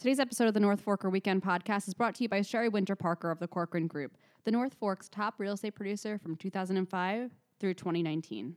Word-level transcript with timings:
Today's 0.00 0.18
episode 0.18 0.48
of 0.48 0.54
the 0.54 0.60
North 0.60 0.82
Forker 0.82 1.12
Weekend 1.12 1.42
Podcast 1.42 1.86
is 1.86 1.92
brought 1.92 2.14
to 2.14 2.22
you 2.22 2.28
by 2.30 2.40
Sherry 2.40 2.70
Winter 2.70 2.96
Parker 2.96 3.30
of 3.30 3.38
the 3.38 3.46
Corcoran 3.46 3.86
Group, 3.86 4.16
the 4.44 4.50
North 4.50 4.72
Fork's 4.72 5.10
top 5.10 5.34
real 5.36 5.52
estate 5.52 5.74
producer 5.74 6.16
from 6.16 6.36
2005 6.36 7.30
through 7.58 7.74
2019. 7.74 8.56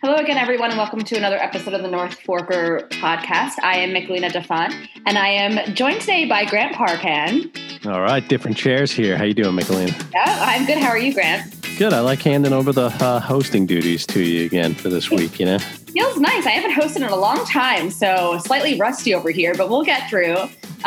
Hello 0.00 0.14
again, 0.14 0.36
everyone, 0.36 0.70
and 0.70 0.78
welcome 0.78 1.00
to 1.00 1.16
another 1.16 1.38
episode 1.38 1.74
of 1.74 1.82
the 1.82 1.90
North 1.90 2.20
Forker 2.20 2.88
podcast. 2.90 3.54
I 3.64 3.78
am 3.78 3.90
Michelina 3.90 4.30
DaFonte, 4.30 4.86
and 5.06 5.18
I 5.18 5.26
am 5.26 5.74
joined 5.74 6.02
today 6.02 6.28
by 6.28 6.44
Grant 6.44 6.76
Parpan. 6.76 7.50
All 7.84 8.00
right, 8.00 8.26
different 8.28 8.56
chairs 8.56 8.92
here. 8.92 9.18
How 9.18 9.24
you 9.24 9.34
doing, 9.34 9.56
Michelina? 9.56 10.12
Yeah, 10.12 10.38
I'm 10.40 10.66
good. 10.66 10.78
How 10.78 10.90
are 10.90 10.98
you, 10.98 11.12
Grant? 11.12 11.55
Good. 11.76 11.92
I 11.92 12.00
like 12.00 12.22
handing 12.22 12.54
over 12.54 12.72
the 12.72 12.86
uh, 12.86 13.20
hosting 13.20 13.66
duties 13.66 14.06
to 14.06 14.22
you 14.22 14.46
again 14.46 14.74
for 14.74 14.88
this 14.88 15.10
week. 15.10 15.38
You 15.38 15.44
know, 15.44 15.58
feels 15.58 16.16
nice. 16.16 16.46
I 16.46 16.50
haven't 16.52 16.72
hosted 16.72 16.96
in 16.96 17.12
a 17.12 17.16
long 17.16 17.44
time, 17.44 17.90
so 17.90 18.38
slightly 18.38 18.78
rusty 18.78 19.12
over 19.12 19.28
here, 19.28 19.54
but 19.54 19.68
we'll 19.68 19.84
get 19.84 20.08
through. 20.08 20.36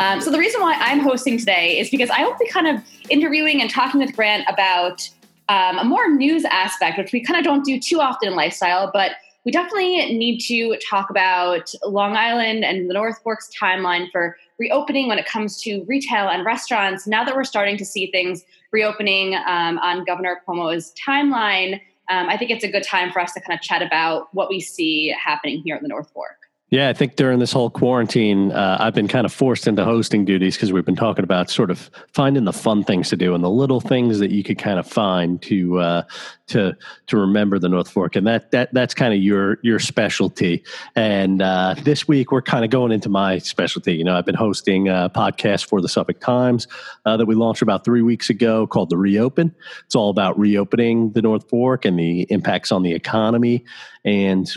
Um, 0.00 0.20
so 0.20 0.32
the 0.32 0.38
reason 0.38 0.60
why 0.60 0.74
I'm 0.80 0.98
hosting 0.98 1.38
today 1.38 1.78
is 1.78 1.90
because 1.90 2.10
I 2.10 2.24
will 2.24 2.36
be 2.40 2.48
kind 2.48 2.66
of 2.66 2.82
interviewing 3.08 3.60
and 3.60 3.70
talking 3.70 4.00
with 4.00 4.16
Grant 4.16 4.44
about 4.48 5.08
um, 5.48 5.78
a 5.78 5.84
more 5.84 6.08
news 6.08 6.44
aspect, 6.44 6.98
which 6.98 7.12
we 7.12 7.20
kind 7.20 7.38
of 7.38 7.44
don't 7.44 7.64
do 7.64 7.78
too 7.78 8.00
often 8.00 8.28
in 8.28 8.34
lifestyle, 8.34 8.90
but 8.92 9.12
we 9.44 9.52
definitely 9.52 9.94
need 10.16 10.40
to 10.40 10.76
talk 10.90 11.08
about 11.08 11.72
Long 11.86 12.16
Island 12.16 12.64
and 12.64 12.90
the 12.90 12.94
North 12.94 13.22
Fork's 13.22 13.48
timeline 13.56 14.10
for 14.10 14.36
reopening 14.58 15.06
when 15.06 15.20
it 15.20 15.26
comes 15.26 15.62
to 15.62 15.84
retail 15.84 16.28
and 16.28 16.44
restaurants. 16.44 17.06
Now 17.06 17.22
that 17.22 17.36
we're 17.36 17.44
starting 17.44 17.76
to 17.76 17.84
see 17.84 18.10
things 18.10 18.44
reopening 18.72 19.34
um, 19.34 19.78
on 19.78 20.04
Governor 20.04 20.40
Cuomo's 20.46 20.92
timeline, 20.94 21.80
um, 22.10 22.28
I 22.28 22.36
think 22.36 22.50
it's 22.50 22.64
a 22.64 22.70
good 22.70 22.82
time 22.82 23.12
for 23.12 23.20
us 23.20 23.32
to 23.34 23.40
kind 23.40 23.56
of 23.58 23.62
chat 23.62 23.82
about 23.82 24.28
what 24.34 24.48
we 24.48 24.60
see 24.60 25.14
happening 25.22 25.62
here 25.64 25.76
in 25.76 25.82
the 25.82 25.88
North 25.88 26.10
Fork. 26.10 26.39
Yeah, 26.70 26.88
I 26.88 26.92
think 26.92 27.16
during 27.16 27.40
this 27.40 27.50
whole 27.50 27.68
quarantine, 27.68 28.52
uh, 28.52 28.76
I've 28.78 28.94
been 28.94 29.08
kind 29.08 29.26
of 29.26 29.32
forced 29.32 29.66
into 29.66 29.84
hosting 29.84 30.24
duties 30.24 30.54
because 30.54 30.72
we've 30.72 30.84
been 30.84 30.94
talking 30.94 31.24
about 31.24 31.50
sort 31.50 31.68
of 31.68 31.90
finding 32.12 32.44
the 32.44 32.52
fun 32.52 32.84
things 32.84 33.08
to 33.08 33.16
do 33.16 33.34
and 33.34 33.42
the 33.42 33.50
little 33.50 33.80
things 33.80 34.20
that 34.20 34.30
you 34.30 34.44
could 34.44 34.56
kind 34.56 34.78
of 34.78 34.86
find 34.86 35.42
to 35.42 35.80
uh, 35.80 36.02
to 36.46 36.76
to 37.08 37.16
remember 37.16 37.58
the 37.58 37.68
North 37.68 37.90
Fork, 37.90 38.14
and 38.14 38.24
that 38.28 38.52
that 38.52 38.72
that's 38.72 38.94
kind 38.94 39.12
of 39.12 39.18
your 39.18 39.58
your 39.64 39.80
specialty. 39.80 40.62
And 40.94 41.42
uh, 41.42 41.74
this 41.82 42.06
week, 42.06 42.30
we're 42.30 42.40
kind 42.40 42.64
of 42.64 42.70
going 42.70 42.92
into 42.92 43.08
my 43.08 43.38
specialty. 43.38 43.96
You 43.96 44.04
know, 44.04 44.16
I've 44.16 44.26
been 44.26 44.36
hosting 44.36 44.88
a 44.88 45.10
podcast 45.12 45.66
for 45.66 45.80
the 45.80 45.88
Suffolk 45.88 46.20
Times 46.20 46.68
uh, 47.04 47.16
that 47.16 47.26
we 47.26 47.34
launched 47.34 47.62
about 47.62 47.84
three 47.84 48.02
weeks 48.02 48.30
ago 48.30 48.68
called 48.68 48.90
the 48.90 48.96
Reopen. 48.96 49.52
It's 49.86 49.96
all 49.96 50.10
about 50.10 50.38
reopening 50.38 51.10
the 51.14 51.22
North 51.22 51.48
Fork 51.48 51.84
and 51.84 51.98
the 51.98 52.28
impacts 52.30 52.70
on 52.70 52.84
the 52.84 52.92
economy 52.92 53.64
and 54.04 54.48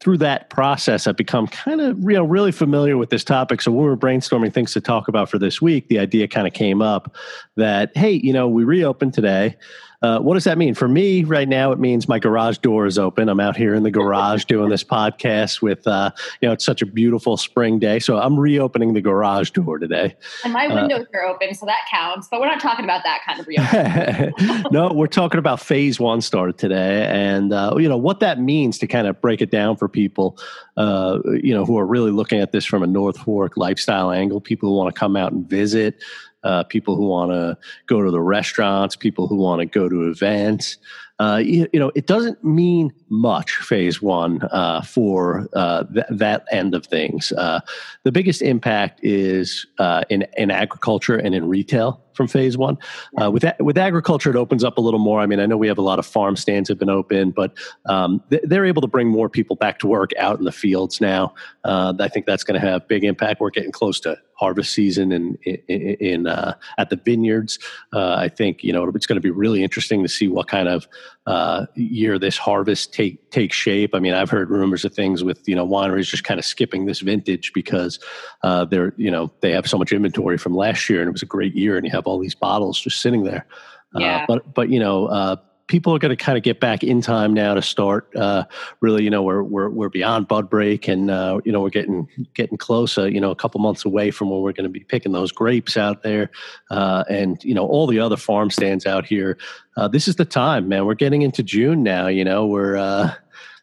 through 0.00 0.18
that 0.18 0.48
process, 0.48 1.06
I've 1.06 1.16
become 1.16 1.46
kind 1.46 1.80
of 1.80 1.96
know 2.02 2.24
really 2.24 2.52
familiar 2.52 2.96
with 2.96 3.10
this 3.10 3.22
topic. 3.22 3.60
So 3.60 3.70
when 3.70 3.82
we 3.82 3.88
were 3.88 3.96
brainstorming 3.96 4.52
things 4.52 4.72
to 4.72 4.80
talk 4.80 5.08
about 5.08 5.28
for 5.28 5.38
this 5.38 5.60
week, 5.60 5.88
the 5.88 5.98
idea 5.98 6.26
kind 6.26 6.46
of 6.46 6.54
came 6.54 6.80
up 6.80 7.14
that 7.56 7.96
hey, 7.96 8.12
you 8.12 8.32
know, 8.32 8.48
we 8.48 8.64
reopened 8.64 9.14
today. 9.14 9.56
Uh, 10.02 10.18
what 10.18 10.34
does 10.34 10.44
that 10.44 10.56
mean 10.56 10.74
for 10.74 10.88
me 10.88 11.24
right 11.24 11.48
now? 11.48 11.72
It 11.72 11.78
means 11.78 12.08
my 12.08 12.18
garage 12.18 12.58
door 12.58 12.86
is 12.86 12.98
open. 12.98 13.28
I'm 13.28 13.40
out 13.40 13.56
here 13.56 13.74
in 13.74 13.82
the 13.82 13.90
garage 13.90 14.46
doing 14.46 14.70
this 14.70 14.82
podcast 14.82 15.60
with, 15.60 15.86
uh, 15.86 16.10
you 16.40 16.48
know, 16.48 16.54
it's 16.54 16.64
such 16.64 16.80
a 16.80 16.86
beautiful 16.86 17.36
spring 17.36 17.78
day. 17.78 17.98
So 17.98 18.16
I'm 18.16 18.38
reopening 18.40 18.94
the 18.94 19.02
garage 19.02 19.50
door 19.50 19.78
today. 19.78 20.16
And 20.42 20.54
my 20.54 20.66
uh, 20.66 20.74
windows 20.74 21.06
uh, 21.14 21.18
are 21.18 21.26
open, 21.26 21.54
so 21.54 21.66
that 21.66 21.86
counts. 21.90 22.28
But 22.30 22.40
we're 22.40 22.46
not 22.46 22.60
talking 22.60 22.84
about 22.84 23.02
that 23.04 23.20
kind 23.26 23.40
of 23.40 23.46
reopening. 23.46 24.64
no, 24.72 24.90
we're 24.92 25.06
talking 25.06 25.38
about 25.38 25.60
phase 25.60 26.00
one 26.00 26.22
started 26.22 26.56
today, 26.56 27.06
and 27.06 27.52
uh, 27.52 27.74
you 27.76 27.88
know 27.88 27.98
what 27.98 28.20
that 28.20 28.40
means 28.40 28.78
to 28.78 28.86
kind 28.86 29.06
of 29.06 29.20
break 29.20 29.42
it 29.42 29.50
down 29.50 29.76
for 29.76 29.88
people, 29.88 30.38
uh, 30.78 31.18
you 31.42 31.52
know, 31.52 31.66
who 31.66 31.78
are 31.78 31.86
really 31.86 32.10
looking 32.10 32.40
at 32.40 32.52
this 32.52 32.64
from 32.64 32.82
a 32.82 32.86
North 32.86 33.18
Fork 33.18 33.56
lifestyle 33.56 34.10
angle. 34.10 34.40
People 34.40 34.70
who 34.70 34.76
want 34.76 34.94
to 34.94 34.98
come 34.98 35.16
out 35.16 35.32
and 35.32 35.48
visit 35.48 36.02
uh, 36.42 36.64
people 36.64 36.96
who 36.96 37.06
want 37.06 37.30
to 37.30 37.56
go 37.86 38.02
to 38.02 38.10
the 38.10 38.20
restaurants, 38.20 38.96
people 38.96 39.26
who 39.26 39.36
want 39.36 39.60
to 39.60 39.66
go 39.66 39.88
to 39.88 40.08
events. 40.08 40.78
Uh, 41.18 41.36
you, 41.36 41.68
you, 41.72 41.78
know, 41.78 41.92
it 41.94 42.06
doesn't 42.06 42.42
mean 42.42 42.90
much 43.10 43.56
phase 43.56 44.00
one 44.00 44.40
uh, 44.52 44.80
for 44.80 45.46
uh, 45.54 45.84
th- 45.84 46.06
that 46.08 46.46
end 46.50 46.74
of 46.74 46.86
things. 46.86 47.30
Uh, 47.32 47.60
the 48.04 48.12
biggest 48.12 48.40
impact 48.40 49.00
is 49.02 49.66
uh, 49.78 50.02
in, 50.08 50.26
in 50.38 50.50
agriculture 50.50 51.16
and 51.16 51.34
in 51.34 51.46
retail 51.46 52.02
from 52.20 52.28
phase 52.28 52.58
one. 52.58 52.76
Uh, 53.18 53.30
with 53.30 53.46
with 53.60 53.78
agriculture, 53.78 54.28
it 54.28 54.36
opens 54.36 54.62
up 54.62 54.76
a 54.76 54.80
little 54.82 55.00
more. 55.00 55.20
I 55.20 55.26
mean, 55.26 55.40
I 55.40 55.46
know 55.46 55.56
we 55.56 55.68
have 55.68 55.78
a 55.78 55.82
lot 55.82 55.98
of 55.98 56.04
farm 56.04 56.36
stands 56.36 56.68
have 56.68 56.78
been 56.78 56.90
open, 56.90 57.30
but 57.30 57.56
um, 57.86 58.22
they're 58.28 58.66
able 58.66 58.82
to 58.82 58.88
bring 58.88 59.08
more 59.08 59.30
people 59.30 59.56
back 59.56 59.78
to 59.78 59.86
work 59.86 60.10
out 60.18 60.38
in 60.38 60.44
the 60.44 60.52
fields 60.52 61.00
now. 61.00 61.32
Uh, 61.64 61.94
I 61.98 62.08
think 62.08 62.26
that's 62.26 62.44
going 62.44 62.60
to 62.60 62.66
have 62.66 62.86
big 62.88 63.04
impact. 63.04 63.40
We're 63.40 63.48
getting 63.48 63.72
close 63.72 64.00
to 64.00 64.18
harvest 64.34 64.72
season 64.72 65.12
in 65.12 65.38
in, 65.44 65.76
in 66.00 66.26
uh, 66.26 66.54
at 66.78 66.90
the 66.90 66.96
vineyards. 66.96 67.58
Uh, 67.94 68.14
I 68.14 68.28
think 68.28 68.64
you 68.64 68.72
know 68.72 68.86
it's 68.94 69.06
going 69.06 69.16
to 69.16 69.22
be 69.22 69.30
really 69.30 69.62
interesting 69.62 70.02
to 70.02 70.08
see 70.08 70.28
what 70.28 70.48
kind 70.48 70.68
of 70.68 70.88
uh, 71.26 71.66
year 71.74 72.18
this 72.18 72.36
harvest 72.36 72.92
take 72.92 73.30
take 73.30 73.52
shape. 73.52 73.94
I 73.94 74.00
mean, 74.00 74.14
I've 74.14 74.30
heard 74.30 74.50
rumors 74.50 74.84
of 74.84 74.94
things 74.94 75.22
with 75.22 75.46
you 75.46 75.54
know 75.54 75.66
wineries 75.66 76.06
just 76.06 76.24
kind 76.24 76.40
of 76.40 76.44
skipping 76.44 76.86
this 76.86 77.00
vintage 77.00 77.52
because 77.52 77.98
uh, 78.42 78.64
they're 78.64 78.94
you 78.96 79.10
know 79.10 79.30
they 79.40 79.52
have 79.52 79.68
so 79.68 79.78
much 79.78 79.92
inventory 79.92 80.38
from 80.38 80.54
last 80.54 80.88
year 80.88 81.00
and 81.00 81.08
it 81.08 81.12
was 81.12 81.22
a 81.22 81.26
great 81.26 81.54
year, 81.54 81.76
and 81.76 81.86
you 81.86 81.92
have 81.92 82.06
all 82.10 82.18
these 82.18 82.34
bottles 82.34 82.78
just 82.80 83.00
sitting 83.00 83.24
there. 83.24 83.46
Uh, 83.94 84.00
yeah. 84.00 84.16
Uh, 84.16 84.26
but 84.26 84.54
but 84.54 84.68
you 84.68 84.78
know, 84.78 85.06
uh, 85.06 85.36
people 85.70 85.94
are 85.94 86.00
going 86.00 86.10
to 86.10 86.16
kind 86.16 86.36
of 86.36 86.42
get 86.42 86.58
back 86.58 86.82
in 86.82 87.00
time 87.00 87.32
now 87.32 87.54
to 87.54 87.62
start. 87.62 88.10
Uh, 88.16 88.44
really, 88.80 89.04
you 89.04 89.08
know, 89.08 89.22
we're 89.22 89.42
we're 89.42 89.70
we're 89.70 89.88
beyond 89.88 90.28
bud 90.28 90.50
break, 90.50 90.88
and 90.88 91.10
uh, 91.10 91.40
you 91.44 91.52
know 91.52 91.60
we're 91.60 91.70
getting 91.70 92.08
getting 92.34 92.58
closer. 92.58 93.08
You 93.08 93.20
know, 93.20 93.30
a 93.30 93.36
couple 93.36 93.60
months 93.60 93.84
away 93.84 94.10
from 94.10 94.28
when 94.30 94.40
we're 94.40 94.52
going 94.52 94.64
to 94.64 94.70
be 94.70 94.80
picking 94.80 95.12
those 95.12 95.32
grapes 95.32 95.76
out 95.76 96.02
there, 96.02 96.30
uh, 96.70 97.04
and 97.08 97.42
you 97.44 97.54
know 97.54 97.66
all 97.66 97.86
the 97.86 98.00
other 98.00 98.16
farm 98.16 98.50
stands 98.50 98.84
out 98.84 99.06
here. 99.06 99.38
Uh, 99.76 99.88
this 99.88 100.08
is 100.08 100.16
the 100.16 100.24
time, 100.24 100.68
man. 100.68 100.84
We're 100.84 100.94
getting 100.94 101.22
into 101.22 101.42
June 101.42 101.82
now. 101.82 102.08
You 102.08 102.24
know, 102.24 102.46
we're 102.46 102.76
uh, 102.76 103.14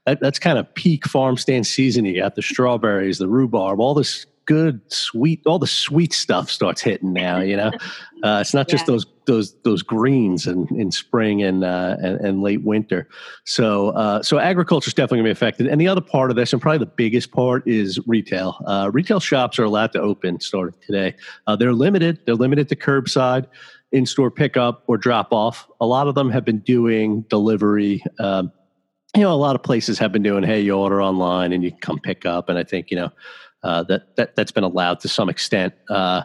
that, 0.05 0.19
that's 0.21 0.39
kind 0.39 0.57
of 0.57 0.73
peak 0.73 1.05
farm 1.05 1.37
stand 1.37 1.67
season. 1.67 2.05
You 2.05 2.21
got 2.21 2.35
the 2.35 2.41
strawberries, 2.41 3.19
the 3.19 3.27
rhubarb, 3.27 3.79
all 3.79 3.93
this 3.93 4.25
good 4.47 4.81
sweet 4.91 5.41
all 5.45 5.59
the 5.59 5.67
sweet 5.67 6.13
stuff 6.13 6.49
starts 6.49 6.81
hitting 6.81 7.13
now 7.13 7.39
you 7.39 7.55
know? 7.55 7.71
Uh, 8.23 8.39
it's 8.41 8.53
not 8.53 8.67
just 8.67 8.87
yeah. 8.87 8.93
those 8.93 9.05
those 9.27 9.53
those 9.61 9.83
greens 9.83 10.47
in, 10.47 10.67
in 10.75 10.89
spring 10.89 11.43
and, 11.43 11.63
uh, 11.63 11.97
and, 12.01 12.19
and 12.21 12.41
late 12.41 12.63
winter. 12.63 13.07
So 13.45 13.89
uh, 13.89 14.23
so 14.23 14.39
agriculture 14.39 14.87
is 14.87 14.93
definitely 14.93 15.17
going 15.19 15.25
to 15.25 15.29
be 15.29 15.37
affected. 15.37 15.67
And 15.67 15.79
the 15.79 15.87
other 15.87 16.01
part 16.01 16.31
of 16.31 16.35
this 16.35 16.51
and 16.51 16.61
probably 16.61 16.79
the 16.79 16.87
biggest 16.87 17.31
part 17.31 17.67
is 17.67 17.99
retail. 18.07 18.63
Uh, 18.65 18.89
retail 18.91 19.19
shops 19.19 19.59
are 19.59 19.63
allowed 19.63 19.91
to 19.93 20.01
open 20.01 20.39
starting 20.39 20.79
today. 20.85 21.15
Uh, 21.45 21.55
they're 21.55 21.73
limited. 21.73 22.19
They're 22.25 22.35
limited 22.35 22.69
to 22.69 22.75
curbside 22.75 23.45
in-store 23.91 24.31
pickup 24.31 24.83
or 24.87 24.97
drop 24.97 25.31
off. 25.31 25.67
A 25.79 25.85
lot 25.85 26.07
of 26.07 26.15
them 26.15 26.29
have 26.31 26.43
been 26.43 26.59
doing 26.59 27.21
delivery 27.29 28.03
um, 28.19 28.51
you 29.15 29.21
know 29.23 29.31
a 29.31 29.35
lot 29.35 29.55
of 29.55 29.63
places 29.63 29.97
have 29.97 30.11
been 30.11 30.21
doing 30.21 30.43
hey 30.43 30.59
you 30.59 30.73
order 30.73 31.01
online 31.01 31.53
and 31.53 31.63
you 31.63 31.71
come 31.81 31.99
pick 31.99 32.25
up. 32.25 32.49
And 32.49 32.57
i 32.57 32.63
think 32.63 32.91
you 32.91 32.97
know 32.97 33.11
uh, 33.63 33.83
that 33.83 34.15
that 34.15 34.35
that's 34.35 34.51
been 34.51 34.63
allowed 34.63 34.99
to 35.01 35.07
some 35.07 35.29
extent. 35.29 35.73
Uh, 35.89 36.23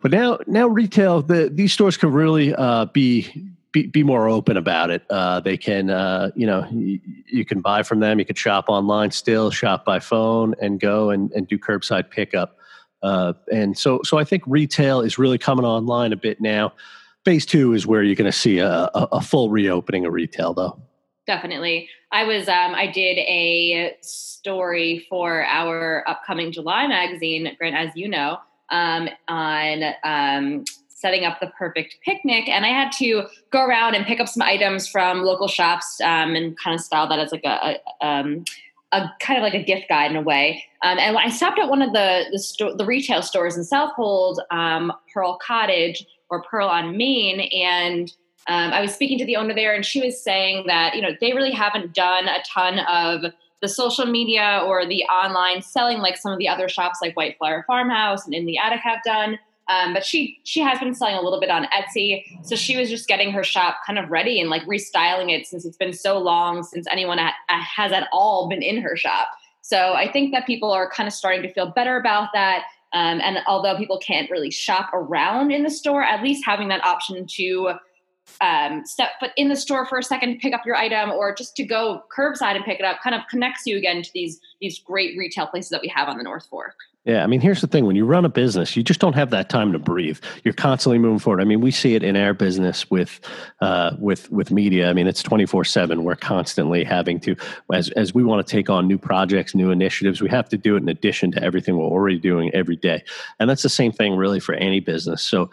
but 0.00 0.10
now 0.10 0.38
now 0.46 0.66
retail 0.66 1.22
the 1.22 1.50
these 1.52 1.72
stores 1.72 1.96
can 1.96 2.12
really 2.12 2.54
uh, 2.54 2.86
be. 2.86 3.48
Be, 3.72 3.86
be 3.86 4.02
more 4.02 4.28
open 4.28 4.58
about 4.58 4.90
it. 4.90 5.02
Uh, 5.08 5.40
they 5.40 5.56
can, 5.56 5.88
uh, 5.88 6.30
you 6.36 6.46
know, 6.46 6.68
y- 6.70 7.00
you 7.26 7.46
can 7.46 7.62
buy 7.62 7.82
from 7.82 8.00
them. 8.00 8.18
You 8.18 8.26
can 8.26 8.36
shop 8.36 8.66
online 8.68 9.12
still, 9.12 9.50
shop 9.50 9.86
by 9.86 9.98
phone, 9.98 10.54
and 10.60 10.78
go 10.78 11.08
and, 11.08 11.32
and 11.32 11.48
do 11.48 11.58
curbside 11.58 12.10
pickup. 12.10 12.58
and 13.02 13.78
so, 13.78 14.02
so 14.04 14.18
I 14.18 14.24
think 14.24 14.42
retail 14.46 15.00
is 15.00 15.16
really 15.16 15.38
coming 15.38 15.64
online 15.64 16.12
a 16.12 16.16
bit 16.16 16.38
now. 16.38 16.74
Phase 17.24 17.46
two 17.46 17.72
is 17.72 17.86
where 17.86 18.02
you're 18.02 18.14
going 18.14 18.30
to 18.30 18.36
see 18.36 18.58
a, 18.58 18.90
a, 18.94 19.08
a 19.12 19.20
full 19.22 19.48
reopening 19.48 20.04
of 20.04 20.12
retail, 20.12 20.52
though. 20.52 20.78
Definitely. 21.26 21.88
I 22.12 22.24
was 22.24 22.46
um, 22.46 22.74
I 22.74 22.88
did 22.88 23.18
a 23.18 23.96
story 24.02 25.06
for 25.08 25.44
our 25.44 26.06
upcoming 26.06 26.52
July 26.52 26.86
magazine, 26.86 27.50
Grant, 27.58 27.74
as 27.74 27.96
you 27.96 28.06
know, 28.06 28.38
um, 28.70 29.08
on 29.28 29.82
um, 30.04 30.64
setting 30.88 31.24
up 31.24 31.40
the 31.40 31.46
perfect 31.58 31.96
picnic, 32.04 32.48
and 32.48 32.66
I 32.66 32.68
had 32.68 32.92
to 32.98 33.24
go 33.50 33.64
around 33.64 33.94
and 33.94 34.04
pick 34.04 34.20
up 34.20 34.28
some 34.28 34.42
items 34.42 34.86
from 34.86 35.22
local 35.22 35.48
shops 35.48 36.00
um, 36.02 36.34
and 36.36 36.56
kind 36.58 36.74
of 36.74 36.82
style 36.82 37.08
that 37.08 37.18
as 37.18 37.32
like 37.32 37.44
a, 37.44 37.78
a, 38.02 38.06
um, 38.06 38.44
a 38.92 39.10
kind 39.20 39.38
of 39.38 39.42
like 39.42 39.54
a 39.54 39.64
gift 39.64 39.88
guide 39.88 40.10
in 40.10 40.16
a 40.18 40.22
way. 40.22 40.64
Um, 40.82 40.98
and 40.98 41.16
I 41.16 41.30
stopped 41.30 41.58
at 41.58 41.70
one 41.70 41.80
of 41.80 41.94
the 41.94 42.26
the, 42.30 42.38
sto- 42.38 42.76
the 42.76 42.84
retail 42.84 43.22
stores 43.22 43.56
in 43.56 43.64
Southold, 43.64 44.38
Pearl 44.50 45.38
Cottage 45.44 46.06
or 46.28 46.42
Pearl 46.42 46.68
on 46.68 46.94
Main, 46.96 47.40
and 47.40 48.12
um, 48.48 48.72
I 48.72 48.80
was 48.80 48.92
speaking 48.92 49.18
to 49.18 49.24
the 49.24 49.36
owner 49.36 49.54
there, 49.54 49.74
and 49.74 49.84
she 49.84 50.00
was 50.00 50.20
saying 50.20 50.66
that 50.66 50.94
you 50.94 51.02
know 51.02 51.10
they 51.20 51.32
really 51.32 51.52
haven't 51.52 51.94
done 51.94 52.26
a 52.28 52.42
ton 52.46 52.80
of 52.80 53.32
the 53.60 53.68
social 53.68 54.06
media 54.06 54.62
or 54.66 54.84
the 54.84 55.04
online 55.04 55.62
selling 55.62 55.98
like 55.98 56.16
some 56.16 56.32
of 56.32 56.38
the 56.38 56.48
other 56.48 56.68
shops 56.68 56.98
like 57.00 57.16
White 57.16 57.38
Flower 57.38 57.64
Farmhouse 57.66 58.24
and 58.24 58.34
In 58.34 58.44
the 58.44 58.58
Attic 58.58 58.80
have 58.80 59.02
done. 59.04 59.38
Um, 59.68 59.94
but 59.94 60.04
she 60.04 60.40
she 60.42 60.60
has 60.60 60.80
been 60.80 60.94
selling 60.94 61.14
a 61.14 61.22
little 61.22 61.38
bit 61.38 61.48
on 61.48 61.66
Etsy, 61.66 62.24
so 62.42 62.56
she 62.56 62.76
was 62.76 62.90
just 62.90 63.06
getting 63.06 63.30
her 63.30 63.44
shop 63.44 63.76
kind 63.86 63.98
of 63.98 64.10
ready 64.10 64.40
and 64.40 64.50
like 64.50 64.62
restyling 64.62 65.30
it 65.30 65.46
since 65.46 65.64
it's 65.64 65.76
been 65.76 65.92
so 65.92 66.18
long 66.18 66.64
since 66.64 66.86
anyone 66.90 67.18
ha- 67.18 67.34
has 67.48 67.92
at 67.92 68.08
all 68.12 68.48
been 68.48 68.60
in 68.60 68.82
her 68.82 68.96
shop. 68.96 69.28
So 69.62 69.92
I 69.94 70.10
think 70.10 70.32
that 70.32 70.46
people 70.46 70.72
are 70.72 70.90
kind 70.90 71.06
of 71.06 71.12
starting 71.12 71.42
to 71.42 71.52
feel 71.52 71.66
better 71.70 71.96
about 71.96 72.30
that. 72.34 72.64
Um, 72.92 73.20
and 73.22 73.38
although 73.46 73.76
people 73.78 73.98
can't 73.98 74.30
really 74.30 74.50
shop 74.50 74.90
around 74.92 75.52
in 75.52 75.62
the 75.62 75.70
store, 75.70 76.02
at 76.02 76.22
least 76.22 76.44
having 76.44 76.68
that 76.68 76.84
option 76.84 77.24
to 77.26 77.74
um, 78.40 78.84
step 78.86 79.10
foot 79.20 79.30
in 79.36 79.48
the 79.48 79.56
store 79.56 79.86
for 79.86 79.98
a 79.98 80.02
second 80.02 80.32
to 80.32 80.38
pick 80.38 80.54
up 80.54 80.64
your 80.64 80.76
item 80.76 81.10
or 81.10 81.34
just 81.34 81.54
to 81.56 81.64
go 81.64 82.02
curbside 82.16 82.56
and 82.56 82.64
pick 82.64 82.78
it 82.78 82.84
up 82.84 82.98
kind 83.02 83.14
of 83.14 83.22
connects 83.28 83.66
you 83.66 83.76
again 83.76 84.02
to 84.02 84.10
these 84.12 84.40
these 84.60 84.78
great 84.78 85.16
retail 85.16 85.46
places 85.46 85.70
that 85.70 85.82
we 85.82 85.88
have 85.88 86.08
on 86.08 86.18
the 86.18 86.24
North 86.24 86.46
Fork. 86.46 86.76
Yeah, 87.04 87.24
I 87.24 87.26
mean, 87.26 87.40
here's 87.40 87.60
the 87.60 87.66
thing: 87.66 87.84
when 87.84 87.96
you 87.96 88.04
run 88.04 88.24
a 88.24 88.28
business, 88.28 88.76
you 88.76 88.84
just 88.84 89.00
don't 89.00 89.14
have 89.14 89.30
that 89.30 89.48
time 89.48 89.72
to 89.72 89.78
breathe. 89.80 90.20
You're 90.44 90.54
constantly 90.54 91.00
moving 91.00 91.18
forward. 91.18 91.40
I 91.40 91.44
mean, 91.44 91.60
we 91.60 91.72
see 91.72 91.96
it 91.96 92.04
in 92.04 92.16
our 92.16 92.32
business 92.32 92.88
with 92.92 93.18
uh, 93.60 93.96
with 93.98 94.30
with 94.30 94.52
media. 94.52 94.88
I 94.88 94.92
mean, 94.92 95.08
it's 95.08 95.20
24 95.20 95.64
seven. 95.64 96.04
We're 96.04 96.14
constantly 96.14 96.84
having 96.84 97.18
to, 97.20 97.34
as 97.72 97.90
as 97.90 98.14
we 98.14 98.22
want 98.22 98.46
to 98.46 98.48
take 98.48 98.70
on 98.70 98.86
new 98.86 98.98
projects, 98.98 99.52
new 99.52 99.72
initiatives, 99.72 100.20
we 100.20 100.28
have 100.28 100.48
to 100.50 100.56
do 100.56 100.76
it 100.76 100.82
in 100.84 100.88
addition 100.88 101.32
to 101.32 101.42
everything 101.42 101.76
we're 101.76 101.86
already 101.86 102.18
doing 102.18 102.54
every 102.54 102.76
day. 102.76 103.02
And 103.40 103.50
that's 103.50 103.64
the 103.64 103.68
same 103.68 103.90
thing, 103.90 104.14
really, 104.14 104.38
for 104.38 104.54
any 104.54 104.78
business. 104.78 105.24
So, 105.24 105.50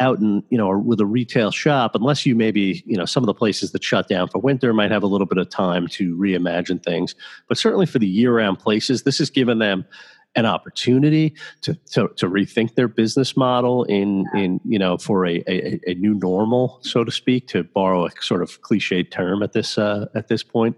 out 0.00 0.18
in 0.18 0.42
you 0.50 0.58
know, 0.58 0.76
with 0.76 1.00
a 1.00 1.06
retail 1.06 1.52
shop, 1.52 1.94
unless 1.94 2.26
you 2.26 2.34
maybe 2.34 2.82
you 2.86 2.96
know 2.96 3.04
some 3.04 3.22
of 3.22 3.28
the 3.28 3.34
places 3.34 3.70
that 3.70 3.84
shut 3.84 4.08
down 4.08 4.26
for 4.26 4.40
winter 4.40 4.74
might 4.74 4.90
have 4.90 5.04
a 5.04 5.08
little 5.08 5.28
bit 5.28 5.38
of 5.38 5.48
time 5.48 5.86
to 5.88 6.16
reimagine 6.16 6.82
things, 6.82 7.14
but 7.46 7.56
certainly 7.56 7.86
for 7.86 8.00
the 8.00 8.08
year-round 8.08 8.58
places, 8.58 9.04
this 9.04 9.18
has 9.18 9.30
given 9.30 9.60
them 9.60 9.84
an 10.38 10.46
opportunity 10.46 11.34
to, 11.62 11.74
to, 11.90 12.08
to 12.16 12.28
rethink 12.28 12.76
their 12.76 12.86
business 12.86 13.36
model 13.36 13.82
in 13.84 14.24
in 14.34 14.60
you 14.64 14.78
know 14.78 14.96
for 14.96 15.26
a, 15.26 15.42
a, 15.48 15.80
a 15.86 15.94
new 15.94 16.14
normal 16.14 16.78
so 16.82 17.02
to 17.02 17.10
speak 17.10 17.48
to 17.48 17.64
borrow 17.64 18.06
a 18.06 18.10
sort 18.20 18.40
of 18.40 18.62
cliched 18.62 19.10
term 19.10 19.42
at 19.42 19.52
this 19.52 19.76
uh, 19.78 20.06
at 20.14 20.28
this 20.28 20.44
point 20.44 20.76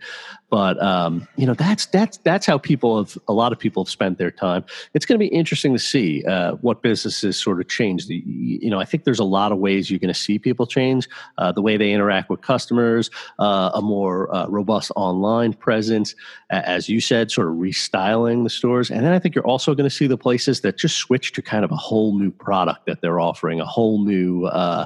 but 0.51 0.81
um, 0.83 1.27
you 1.37 1.47
know 1.47 1.55
that's 1.55 1.87
that's 1.87 2.19
that's 2.19 2.47
how 2.47 2.59
people 2.59 2.99
have 2.99 3.17
a 3.29 3.33
lot 3.33 3.53
of 3.53 3.59
people 3.59 3.85
have 3.85 3.91
spent 3.91 4.19
their 4.19 4.31
time 4.31 4.65
it's 4.95 5.07
going 5.07 5.19
to 5.19 5.25
be 5.25 5.29
interesting 5.29 5.73
to 5.73 5.79
see 5.79 6.25
uh, 6.25 6.53
what 6.57 6.83
businesses 6.83 7.39
sort 7.39 7.61
of 7.61 7.69
change 7.69 8.07
the, 8.07 8.23
you 8.27 8.69
know 8.71 8.81
i 8.81 8.85
think 8.85 9.05
there's 9.05 9.19
a 9.19 9.25
lot 9.25 9.53
of 9.53 9.59
ways 9.59 9.91
you're 9.91 10.01
going 10.01 10.13
to 10.13 10.21
see 10.21 10.39
people 10.39 10.67
change 10.67 11.09
uh, 11.39 11.53
the 11.53 11.63
way 11.63 11.77
they 11.77 11.93
interact 11.93 12.29
with 12.29 12.41
customers 12.41 13.11
uh, 13.39 13.71
a 13.75 13.83
more 13.83 14.33
uh, 14.35 14.47
robust 14.49 14.91
online 14.97 15.53
presence 15.53 16.15
as 16.51 16.89
you 16.89 17.01
said 17.01 17.31
sort 17.31 17.49
of 17.49 17.55
restyling 17.55 18.45
the 18.45 18.51
stores 18.51 18.91
and 18.91 19.05
then 19.05 19.13
i 19.13 19.19
think 19.19 19.35
you're 19.35 19.47
also 19.47 19.75
going 19.75 19.89
to 19.89 19.95
see 19.95 20.07
the 20.07 20.19
places 20.19 20.61
that 20.61 20.77
just 20.77 20.97
switch 20.97 21.33
to 21.33 21.43
kind 21.43 21.65
of 21.65 21.71
a 21.71 21.77
whole 21.77 22.19
new 22.19 22.31
product 22.31 22.87
that 22.87 23.01
they're 23.01 23.21
offering, 23.21 23.61
a 23.61 23.65
whole 23.65 24.05
new 24.05 24.45
uh, 24.47 24.85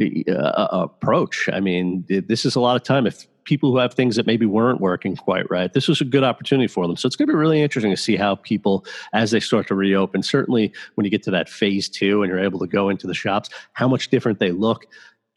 uh, 0.00 0.68
approach. 0.70 1.48
I 1.52 1.60
mean, 1.60 2.04
this 2.08 2.44
is 2.44 2.54
a 2.54 2.60
lot 2.60 2.76
of 2.76 2.82
time. 2.82 3.06
If 3.06 3.26
people 3.48 3.72
who 3.72 3.78
have 3.78 3.94
things 3.94 4.14
that 4.16 4.26
maybe 4.26 4.44
weren't 4.44 4.78
working 4.78 5.16
quite 5.16 5.50
right, 5.50 5.72
this 5.72 5.88
was 5.88 6.02
a 6.02 6.04
good 6.04 6.22
opportunity 6.22 6.68
for 6.68 6.86
them. 6.86 6.96
So 6.96 7.06
it's 7.06 7.16
going 7.16 7.28
to 7.28 7.32
be 7.32 7.38
really 7.38 7.62
interesting 7.62 7.90
to 7.90 7.96
see 7.96 8.14
how 8.14 8.34
people, 8.34 8.84
as 9.14 9.30
they 9.30 9.40
start 9.40 9.66
to 9.68 9.74
reopen, 9.74 10.22
certainly 10.22 10.70
when 10.96 11.06
you 11.06 11.10
get 11.10 11.22
to 11.22 11.30
that 11.30 11.48
phase 11.48 11.88
two 11.88 12.22
and 12.22 12.30
you're 12.30 12.44
able 12.44 12.58
to 12.58 12.66
go 12.66 12.90
into 12.90 13.06
the 13.06 13.14
shops, 13.14 13.48
how 13.72 13.88
much 13.88 14.10
different 14.10 14.38
they 14.38 14.52
look, 14.52 14.86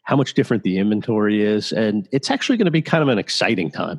how 0.02 0.14
much 0.14 0.34
different 0.34 0.62
the 0.62 0.76
inventory 0.76 1.42
is. 1.42 1.72
And 1.72 2.06
it's 2.12 2.30
actually 2.30 2.58
going 2.58 2.66
to 2.66 2.70
be 2.70 2.82
kind 2.82 3.02
of 3.02 3.08
an 3.08 3.18
exciting 3.18 3.70
time. 3.70 3.98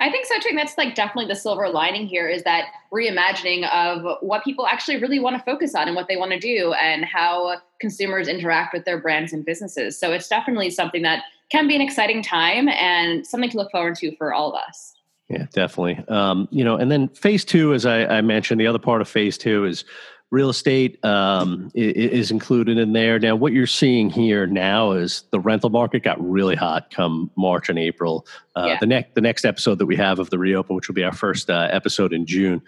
I 0.00 0.10
think 0.10 0.26
so 0.26 0.40
too. 0.40 0.48
And 0.48 0.58
that's 0.58 0.76
like 0.76 0.96
definitely 0.96 1.26
the 1.26 1.36
silver 1.36 1.68
lining 1.68 2.08
here 2.08 2.28
is 2.28 2.42
that 2.42 2.64
reimagining 2.92 3.70
of 3.70 4.18
what 4.22 4.42
people 4.42 4.66
actually 4.66 4.96
really 4.96 5.20
want 5.20 5.36
to 5.36 5.42
focus 5.44 5.76
on 5.76 5.86
and 5.86 5.94
what 5.94 6.08
they 6.08 6.16
want 6.16 6.32
to 6.32 6.40
do 6.40 6.72
and 6.72 7.04
how 7.04 7.60
consumers 7.80 8.28
interact 8.28 8.72
with 8.72 8.84
their 8.84 8.98
brands 8.98 9.32
and 9.32 9.44
businesses. 9.44 9.98
So 9.98 10.12
it's 10.12 10.28
definitely 10.28 10.70
something 10.70 11.02
that 11.02 11.24
can 11.50 11.66
be 11.66 11.74
an 11.74 11.80
exciting 11.80 12.22
time 12.22 12.68
and 12.68 13.26
something 13.26 13.50
to 13.50 13.56
look 13.56 13.70
forward 13.70 13.96
to 13.96 14.14
for 14.16 14.32
all 14.32 14.52
of 14.52 14.62
us. 14.62 14.94
Yeah, 15.28 15.46
definitely. 15.52 16.04
Um, 16.08 16.48
you 16.50 16.64
know, 16.64 16.76
and 16.76 16.90
then 16.90 17.08
phase 17.08 17.44
two, 17.44 17.72
as 17.72 17.86
I, 17.86 18.04
I 18.04 18.20
mentioned, 18.20 18.60
the 18.60 18.66
other 18.66 18.80
part 18.80 19.00
of 19.00 19.08
phase 19.08 19.38
two 19.38 19.64
is 19.64 19.84
real 20.30 20.48
estate 20.48 21.04
um, 21.04 21.70
is 21.74 22.30
included 22.30 22.78
in 22.78 22.92
there. 22.92 23.18
Now, 23.18 23.34
what 23.34 23.52
you're 23.52 23.66
seeing 23.66 24.10
here 24.10 24.46
now 24.46 24.92
is 24.92 25.24
the 25.30 25.40
rental 25.40 25.70
market 25.70 26.04
got 26.04 26.20
really 26.20 26.54
hot 26.54 26.90
come 26.90 27.30
March 27.36 27.68
and 27.68 27.78
April. 27.78 28.26
Uh, 28.54 28.66
yeah. 28.68 28.76
The 28.78 28.86
next 28.86 29.14
the 29.14 29.20
next 29.20 29.44
episode 29.44 29.78
that 29.78 29.86
we 29.86 29.96
have 29.96 30.18
of 30.20 30.30
the 30.30 30.38
reopen, 30.38 30.76
which 30.76 30.88
will 30.88 30.94
be 30.94 31.02
our 31.02 31.12
first 31.12 31.50
uh, 31.50 31.68
episode 31.72 32.12
in 32.12 32.26
June, 32.26 32.62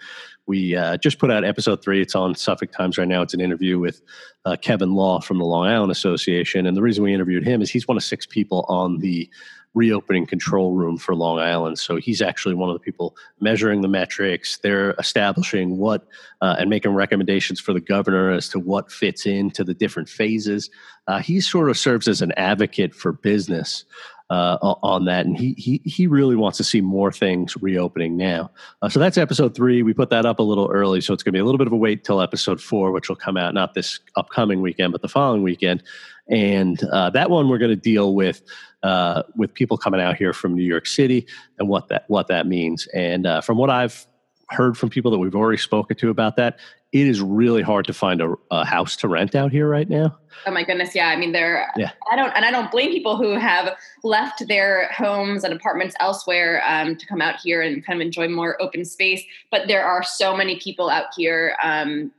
we 0.45 0.75
uh, 0.75 0.97
just 0.97 1.19
put 1.19 1.31
out 1.31 1.45
episode 1.45 1.81
three. 1.81 2.01
It's 2.01 2.15
on 2.15 2.35
Suffolk 2.35 2.71
Times 2.71 2.97
right 2.97 3.07
now. 3.07 3.21
It's 3.21 3.33
an 3.33 3.41
interview 3.41 3.79
with 3.79 4.01
uh, 4.43 4.57
Kevin 4.61 4.93
Law 4.93 5.21
from 5.21 5.37
the 5.37 5.45
Long 5.45 5.65
Island 5.67 5.91
Association, 5.91 6.65
and 6.65 6.75
the 6.75 6.81
reason 6.81 7.03
we 7.03 7.13
interviewed 7.13 7.45
him 7.45 7.61
is 7.61 7.71
he's 7.71 7.87
one 7.87 7.95
of 7.95 8.03
six 8.03 8.25
people 8.25 8.65
on 8.67 8.99
the 8.99 9.29
reopening 9.73 10.25
control 10.25 10.73
room 10.73 10.97
for 10.97 11.15
Long 11.15 11.39
Island. 11.39 11.79
So 11.79 11.95
he's 11.95 12.21
actually 12.21 12.55
one 12.55 12.69
of 12.69 12.75
the 12.75 12.79
people 12.79 13.15
measuring 13.39 13.81
the 13.81 13.87
metrics. 13.87 14.57
They're 14.57 14.91
establishing 14.99 15.77
what 15.77 16.05
uh, 16.41 16.55
and 16.59 16.69
making 16.69 16.93
recommendations 16.93 17.59
for 17.59 17.73
the 17.73 17.81
governor 17.81 18.31
as 18.31 18.49
to 18.49 18.59
what 18.59 18.91
fits 18.91 19.25
into 19.25 19.63
the 19.63 19.73
different 19.73 20.09
phases. 20.09 20.69
Uh, 21.07 21.19
he 21.19 21.41
sort 21.41 21.69
of 21.69 21.77
serves 21.77 22.07
as 22.07 22.21
an 22.21 22.31
advocate 22.37 22.93
for 22.93 23.11
business. 23.11 23.85
Uh, 24.29 24.57
on 24.81 25.05
that, 25.05 25.27
and 25.27 25.37
he 25.37 25.53
he 25.59 25.79
he 25.83 26.07
really 26.07 26.35
wants 26.35 26.57
to 26.57 26.63
see 26.63 26.81
more 26.81 27.11
things 27.11 27.55
reopening 27.61 28.17
now. 28.17 28.49
Uh, 28.81 28.89
so 28.89 28.99
that's 28.99 29.17
episode 29.17 29.53
three. 29.53 29.83
We 29.83 29.93
put 29.93 30.09
that 30.09 30.25
up 30.25 30.39
a 30.39 30.41
little 30.41 30.71
early, 30.71 31.01
so 31.01 31.13
it's 31.13 31.21
going 31.21 31.33
to 31.33 31.37
be 31.37 31.41
a 31.41 31.45
little 31.45 31.59
bit 31.59 31.67
of 31.67 31.73
a 31.73 31.77
wait 31.77 32.03
till 32.03 32.19
episode 32.19 32.59
four, 32.59 32.91
which 32.91 33.09
will 33.09 33.15
come 33.17 33.37
out 33.37 33.53
not 33.53 33.75
this 33.75 33.99
upcoming 34.15 34.61
weekend, 34.61 34.91
but 34.91 35.03
the 35.03 35.09
following 35.09 35.43
weekend. 35.43 35.83
And 36.29 36.81
uh, 36.85 37.09
that 37.11 37.29
one 37.29 37.47
we're 37.47 37.59
going 37.59 37.71
to 37.71 37.75
deal 37.75 38.15
with 38.15 38.41
uh, 38.83 39.23
with 39.35 39.53
people 39.53 39.77
coming 39.77 40.01
out 40.01 40.15
here 40.15 40.33
from 40.33 40.55
New 40.55 40.63
York 40.63 40.85
City 40.85 41.25
and 41.57 41.67
what 41.67 41.87
that 41.89 42.05
what 42.07 42.27
that 42.27 42.47
means. 42.47 42.87
And 42.93 43.25
uh, 43.25 43.41
from 43.41 43.57
what 43.57 43.69
I've 43.69 44.05
heard 44.49 44.77
from 44.77 44.89
people 44.89 45.09
that 45.11 45.17
we've 45.17 45.35
already 45.35 45.57
spoken 45.57 45.97
to 45.97 46.09
about 46.09 46.35
that, 46.35 46.59
it 46.91 47.07
is 47.07 47.21
really 47.21 47.63
hard 47.63 47.85
to 47.85 47.93
find 47.93 48.21
a, 48.21 48.35
a 48.51 48.63
house 48.63 48.95
to 48.97 49.07
rent 49.07 49.33
out 49.33 49.51
here 49.51 49.67
right 49.67 49.89
now. 49.89 50.15
Oh 50.45 50.51
my 50.51 50.63
goodness, 50.63 50.93
yeah. 50.93 51.07
I 51.07 51.15
mean, 51.15 51.31
there. 51.31 51.71
Yeah. 51.75 51.91
I 52.11 52.15
don't, 52.15 52.31
and 52.35 52.45
I 52.45 52.51
don't 52.51 52.69
blame 52.69 52.91
people 52.91 53.17
who 53.17 53.33
have 53.33 53.75
left 54.03 54.47
their 54.47 54.91
homes 54.91 55.43
and 55.43 55.53
apartments 55.53 55.95
elsewhere 55.99 56.61
um, 56.67 56.95
to 56.95 57.05
come 57.07 57.21
out 57.21 57.39
here 57.39 57.61
and 57.61 57.83
kind 57.83 57.99
of 57.99 58.05
enjoy 58.05 58.27
more 58.27 58.61
open 58.61 58.85
space. 58.85 59.23
But 59.49 59.67
there 59.67 59.83
are 59.83 60.03
so 60.03 60.35
many 60.35 60.59
people 60.59 60.89
out 60.89 61.07
here 61.17 61.55
um, 61.63 62.11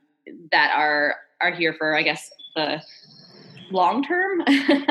that 0.51 0.73
are 0.77 1.17
are 1.41 1.53
here 1.53 1.75
for, 1.75 1.95
I 1.95 2.03
guess, 2.03 2.31
the 2.57 2.81
long 3.71 4.03
term. 4.03 4.43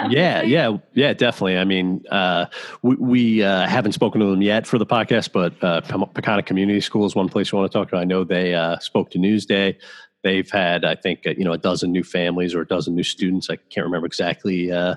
yeah, 0.09 0.41
yeah, 0.41 0.77
yeah, 0.93 1.13
definitely. 1.13 1.57
I 1.57 1.63
mean, 1.63 2.03
uh, 2.09 2.45
we, 2.81 2.95
we 2.95 3.43
uh, 3.43 3.67
haven't 3.67 3.93
spoken 3.93 4.21
to 4.21 4.27
them 4.27 4.41
yet 4.41 4.67
for 4.67 4.77
the 4.77 4.85
podcast, 4.85 5.31
but 5.31 5.53
uh, 5.63 5.81
Peconic 5.81 6.45
Community 6.45 6.81
School 6.81 7.05
is 7.05 7.15
one 7.15 7.29
place 7.29 7.51
we 7.51 7.59
want 7.59 7.71
to 7.71 7.77
talk 7.77 7.89
to. 7.89 7.97
I 7.97 8.03
know 8.03 8.23
they 8.23 8.53
uh, 8.53 8.79
spoke 8.79 9.11
to 9.11 9.19
Newsday. 9.19 9.75
They've 10.23 10.49
had, 10.49 10.85
I 10.85 10.95
think, 10.95 11.27
uh, 11.27 11.33
you 11.37 11.43
know, 11.43 11.53
a 11.53 11.57
dozen 11.57 11.91
new 11.91 12.03
families 12.03 12.55
or 12.55 12.61
a 12.61 12.67
dozen 12.67 12.95
new 12.95 13.03
students. 13.03 13.49
I 13.49 13.57
can't 13.57 13.85
remember 13.85 14.07
exactly 14.07 14.71
uh, 14.71 14.95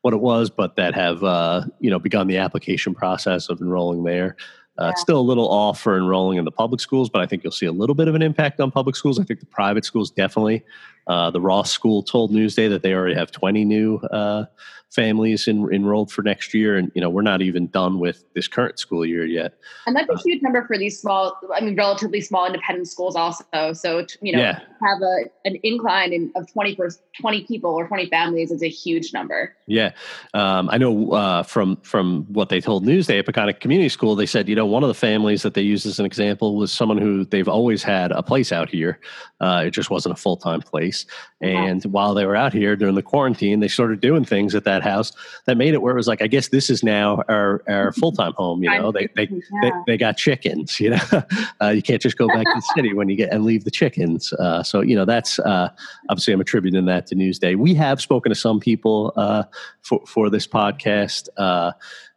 what 0.00 0.14
it 0.14 0.20
was, 0.20 0.50
but 0.50 0.76
that 0.76 0.94
have, 0.94 1.22
uh, 1.22 1.62
you 1.78 1.90
know, 1.90 1.98
begun 1.98 2.26
the 2.26 2.38
application 2.38 2.94
process 2.94 3.48
of 3.48 3.60
enrolling 3.60 4.04
there. 4.04 4.36
Uh, 4.82 4.86
yeah. 4.86 4.90
It's 4.90 5.00
still 5.00 5.18
a 5.18 5.22
little 5.22 5.48
off 5.48 5.80
for 5.80 5.96
enrolling 5.96 6.38
in 6.38 6.44
the 6.44 6.50
public 6.50 6.80
schools, 6.80 7.08
but 7.08 7.22
I 7.22 7.26
think 7.26 7.44
you'll 7.44 7.52
see 7.52 7.66
a 7.66 7.72
little 7.72 7.94
bit 7.94 8.08
of 8.08 8.14
an 8.16 8.22
impact 8.22 8.60
on 8.60 8.70
public 8.70 8.96
schools. 8.96 9.20
I 9.20 9.24
think 9.24 9.40
the 9.40 9.46
private 9.46 9.84
schools 9.84 10.10
definitely. 10.10 10.64
Uh, 11.06 11.30
the 11.30 11.40
Ross 11.40 11.70
School 11.70 12.02
told 12.02 12.32
Newsday 12.32 12.68
that 12.68 12.82
they 12.82 12.92
already 12.92 13.14
have 13.14 13.30
20 13.30 13.64
new 13.64 13.98
uh, 14.10 14.46
families 14.92 15.48
in, 15.48 15.72
enrolled 15.72 16.12
for 16.12 16.22
next 16.22 16.52
year, 16.52 16.76
and 16.76 16.92
you 16.94 17.00
know 17.00 17.08
we're 17.08 17.22
not 17.22 17.42
even 17.42 17.66
done 17.68 17.98
with 17.98 18.24
this 18.34 18.48
current 18.48 18.78
school 18.78 19.04
year 19.04 19.24
yet. 19.24 19.54
And 19.86 19.96
that's 19.96 20.08
a 20.08 20.14
uh, 20.14 20.22
huge 20.24 20.42
number 20.42 20.64
for 20.66 20.76
these 20.78 21.00
small, 21.00 21.38
I 21.54 21.60
mean, 21.60 21.76
relatively 21.76 22.20
small 22.20 22.46
independent 22.46 22.88
schools, 22.88 23.16
also. 23.16 23.72
So 23.72 24.06
you 24.20 24.32
know, 24.32 24.38
yeah. 24.38 24.60
have 24.82 25.00
a 25.02 25.24
an 25.44 25.58
incline 25.62 26.12
in, 26.12 26.32
of 26.36 26.52
20 26.52 26.76
20 27.20 27.44
people 27.44 27.70
or 27.70 27.86
20 27.88 28.08
families 28.08 28.50
is 28.50 28.62
a 28.62 28.68
huge 28.68 29.12
number. 29.12 29.56
Yeah, 29.66 29.92
um, 30.34 30.68
I 30.70 30.78
know 30.78 31.12
uh, 31.12 31.42
from 31.42 31.76
from 31.76 32.24
what 32.32 32.50
they 32.50 32.60
told 32.60 32.84
Newsday 32.84 33.18
at 33.18 33.26
Peconic 33.26 33.60
Community 33.60 33.88
School, 33.88 34.14
they 34.14 34.26
said 34.26 34.48
you 34.48 34.54
know 34.54 34.66
one 34.66 34.82
of 34.82 34.88
the 34.88 34.94
families 34.94 35.42
that 35.42 35.54
they 35.54 35.62
used 35.62 35.86
as 35.86 35.98
an 35.98 36.06
example 36.06 36.56
was 36.56 36.70
someone 36.70 36.98
who 36.98 37.24
they've 37.24 37.48
always 37.48 37.82
had 37.82 38.12
a 38.12 38.22
place 38.22 38.52
out 38.52 38.68
here. 38.68 39.00
Uh, 39.40 39.64
it 39.66 39.70
just 39.70 39.90
wasn't 39.90 40.12
a 40.12 40.20
full 40.20 40.36
time 40.36 40.60
place 40.60 40.82
place. 40.82 41.06
And 41.40 41.84
while 41.84 42.14
they 42.14 42.24
were 42.24 42.36
out 42.36 42.52
here 42.52 42.76
during 42.76 42.94
the 42.94 43.02
quarantine, 43.02 43.60
they 43.60 43.68
started 43.68 44.00
doing 44.00 44.24
things 44.24 44.54
at 44.54 44.64
that 44.64 44.81
house 44.82 45.12
that 45.46 45.56
made 45.56 45.74
it 45.74 45.82
where 45.82 45.92
it 45.92 45.96
was 45.96 46.08
like, 46.08 46.22
I 46.22 46.26
guess 46.26 46.48
this 46.48 46.70
is 46.70 46.82
now 46.82 47.22
our, 47.28 47.62
our 47.68 47.92
full 48.00 48.12
time 48.12 48.32
home. 48.34 48.62
You 48.62 48.70
know, 48.70 48.92
they 48.92 49.08
they, 49.16 49.28
yeah. 49.30 49.38
they, 49.62 49.70
they 49.86 49.96
got 49.96 50.16
chickens. 50.16 50.80
You 50.82 50.90
know, 50.90 51.22
uh, 51.62 51.68
you 51.68 51.80
can't 51.80 52.02
just 52.02 52.18
go 52.18 52.26
back 52.26 52.44
to 52.44 52.52
the 52.56 52.72
city 52.74 52.92
when 52.92 53.08
you 53.08 53.14
get 53.14 53.32
and 53.32 53.44
leave 53.44 53.62
the 53.62 53.70
chickens. 53.70 54.32
Uh, 54.32 54.64
so 54.64 54.80
you 54.80 54.96
know, 54.96 55.04
that's 55.04 55.38
uh, 55.38 55.68
obviously 56.10 56.34
I'm 56.34 56.40
attributing 56.40 56.86
that 56.86 57.06
to 57.06 57.14
Newsday. 57.14 57.54
We 57.54 57.72
have 57.74 58.00
spoken 58.00 58.30
to 58.30 58.34
some 58.34 58.58
people 58.58 59.12
uh, 59.14 59.44
for 59.80 60.00
for 60.04 60.28
this 60.28 60.44
podcast. 60.44 61.28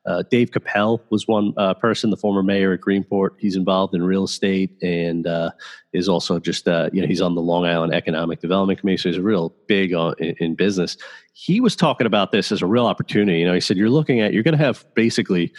Uh, 0.06 0.24
Dave 0.30 0.52
Kapell 0.52 1.00
was 1.10 1.28
one 1.28 1.54
uh, 1.58 1.74
person, 1.74 2.12
the 2.12 2.18
former 2.18 2.44
mayor 2.44 2.74
at 2.74 2.82
Greenport. 2.82 3.32
He's 3.40 3.56
involved 3.56 3.96
in 3.96 4.04
real 4.04 4.26
estate 4.26 4.72
and 4.82 5.26
uh, 5.26 5.52
is 5.94 6.08
also 6.08 6.40
just, 6.40 6.68
uh, 6.68 6.90
you 6.94 7.02
know, 7.02 7.08
he's 7.08 7.22
on 7.22 7.34
the 7.34 7.42
Long 7.42 7.66
Island 7.66 7.94
Economic 7.94 8.40
Development 8.40 8.80
Committee, 8.80 8.98
so 8.98 9.10
he's 9.10 9.20
real 9.20 9.56
big 9.68 9.94
on, 9.94 10.14
in, 10.20 10.36
in, 10.40 10.56
business. 10.56 10.96
He 11.34 11.60
was 11.60 11.76
talking 11.76 12.06
about 12.06 12.32
this 12.32 12.52
as 12.52 12.62
a 12.62 12.68
real 12.68 12.86
opportunity. 12.86 13.40
You 13.40 13.46
know, 13.46 13.54
he 13.54 13.60
said, 13.60 13.78
you're 13.78 13.90
looking 13.90 14.22
at, 14.22 14.32
you're 14.32 14.44
going 14.44 14.58
to 14.58 14.64
have 14.64 14.86
basically 14.94 15.52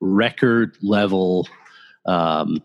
record 0.00 0.76
level 0.82 1.46
um, 2.06 2.62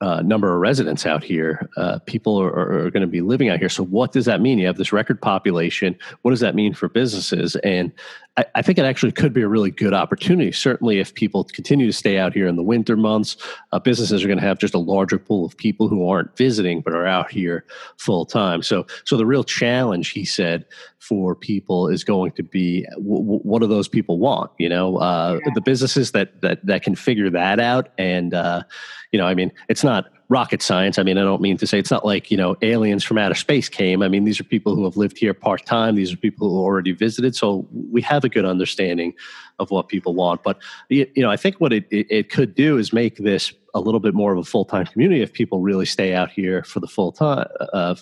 uh, 0.00 0.22
number 0.22 0.54
of 0.54 0.60
residents 0.60 1.06
out 1.06 1.24
here. 1.24 1.68
Uh, 1.76 1.98
people 2.06 2.40
are, 2.40 2.84
are 2.86 2.90
going 2.90 3.00
to 3.00 3.08
be 3.08 3.20
living 3.20 3.48
out 3.48 3.58
here. 3.58 3.68
So, 3.68 3.84
what 3.84 4.12
does 4.12 4.26
that 4.26 4.40
mean? 4.40 4.58
You 4.58 4.66
have 4.66 4.76
this 4.76 4.92
record 4.92 5.20
population. 5.20 5.96
What 6.22 6.30
does 6.30 6.40
that 6.40 6.54
mean 6.54 6.72
for 6.72 6.88
businesses? 6.88 7.56
And 7.56 7.92
I, 8.36 8.44
I, 8.54 8.62
think 8.62 8.78
it 8.78 8.84
actually 8.84 9.10
could 9.10 9.32
be 9.32 9.42
a 9.42 9.48
really 9.48 9.72
good 9.72 9.92
opportunity. 9.92 10.52
Certainly, 10.52 11.00
if 11.00 11.14
people 11.14 11.42
continue 11.44 11.86
to 11.86 11.92
stay 11.92 12.16
out 12.16 12.32
here 12.32 12.46
in 12.46 12.54
the 12.54 12.62
winter 12.62 12.96
months, 12.96 13.36
uh, 13.72 13.80
businesses 13.80 14.22
are 14.22 14.28
going 14.28 14.38
to 14.38 14.46
have 14.46 14.58
just 14.58 14.74
a 14.74 14.78
larger 14.78 15.18
pool 15.18 15.44
of 15.44 15.56
people 15.56 15.88
who 15.88 16.08
aren't 16.08 16.36
visiting 16.36 16.80
but 16.80 16.92
are 16.92 17.06
out 17.06 17.30
here 17.30 17.64
full 17.96 18.24
time. 18.24 18.62
So, 18.62 18.86
so 19.04 19.16
the 19.16 19.26
real 19.26 19.42
challenge, 19.42 20.10
he 20.10 20.24
said, 20.24 20.64
for 21.00 21.34
people 21.34 21.88
is 21.88 22.04
going 22.04 22.32
to 22.32 22.42
be 22.42 22.86
w- 22.96 23.22
what 23.22 23.62
do 23.62 23.66
those 23.66 23.88
people 23.88 24.18
want? 24.18 24.50
You 24.58 24.68
know, 24.68 24.98
uh, 24.98 25.40
yeah. 25.44 25.52
the 25.54 25.60
businesses 25.60 26.12
that 26.12 26.40
that 26.42 26.64
that 26.66 26.82
can 26.82 26.94
figure 26.94 27.30
that 27.30 27.58
out 27.58 27.88
and 27.98 28.34
uh, 28.34 28.62
you 29.12 29.18
know, 29.18 29.26
I 29.26 29.34
mean, 29.34 29.52
it's 29.68 29.84
not 29.84 30.06
rocket 30.28 30.60
science. 30.60 30.98
I 30.98 31.02
mean, 31.02 31.16
I 31.16 31.22
don't 31.22 31.40
mean 31.40 31.56
to 31.56 31.66
say 31.66 31.78
it's 31.78 31.90
not 31.90 32.04
like, 32.04 32.30
you 32.30 32.36
know, 32.36 32.56
aliens 32.60 33.02
from 33.02 33.16
outer 33.16 33.34
space 33.34 33.68
came. 33.68 34.02
I 34.02 34.08
mean, 34.08 34.24
these 34.24 34.38
are 34.38 34.44
people 34.44 34.74
who 34.74 34.84
have 34.84 34.96
lived 34.96 35.16
here 35.16 35.32
part 35.32 35.64
time. 35.64 35.94
These 35.94 36.12
are 36.12 36.18
people 36.18 36.50
who 36.50 36.58
already 36.58 36.92
visited. 36.92 37.34
So 37.34 37.66
we 37.72 38.02
have 38.02 38.24
a 38.24 38.28
good 38.28 38.44
understanding 38.44 39.14
of 39.58 39.70
what 39.70 39.88
people 39.88 40.14
want. 40.14 40.42
But, 40.42 40.58
you 40.90 41.06
know, 41.16 41.30
I 41.30 41.36
think 41.36 41.56
what 41.56 41.72
it, 41.72 41.86
it, 41.90 42.30
could 42.30 42.54
do 42.54 42.76
is 42.76 42.92
make 42.92 43.16
this 43.16 43.52
a 43.74 43.80
little 43.80 44.00
bit 44.00 44.14
more 44.14 44.32
of 44.32 44.38
a 44.38 44.44
full 44.44 44.66
time 44.66 44.84
community 44.86 45.22
if 45.22 45.32
people 45.32 45.60
really 45.60 45.86
stay 45.86 46.14
out 46.14 46.30
here 46.30 46.62
for 46.62 46.80
the 46.80 46.86
full 46.86 47.12
time, 47.12 47.46
uh, 47.72 47.94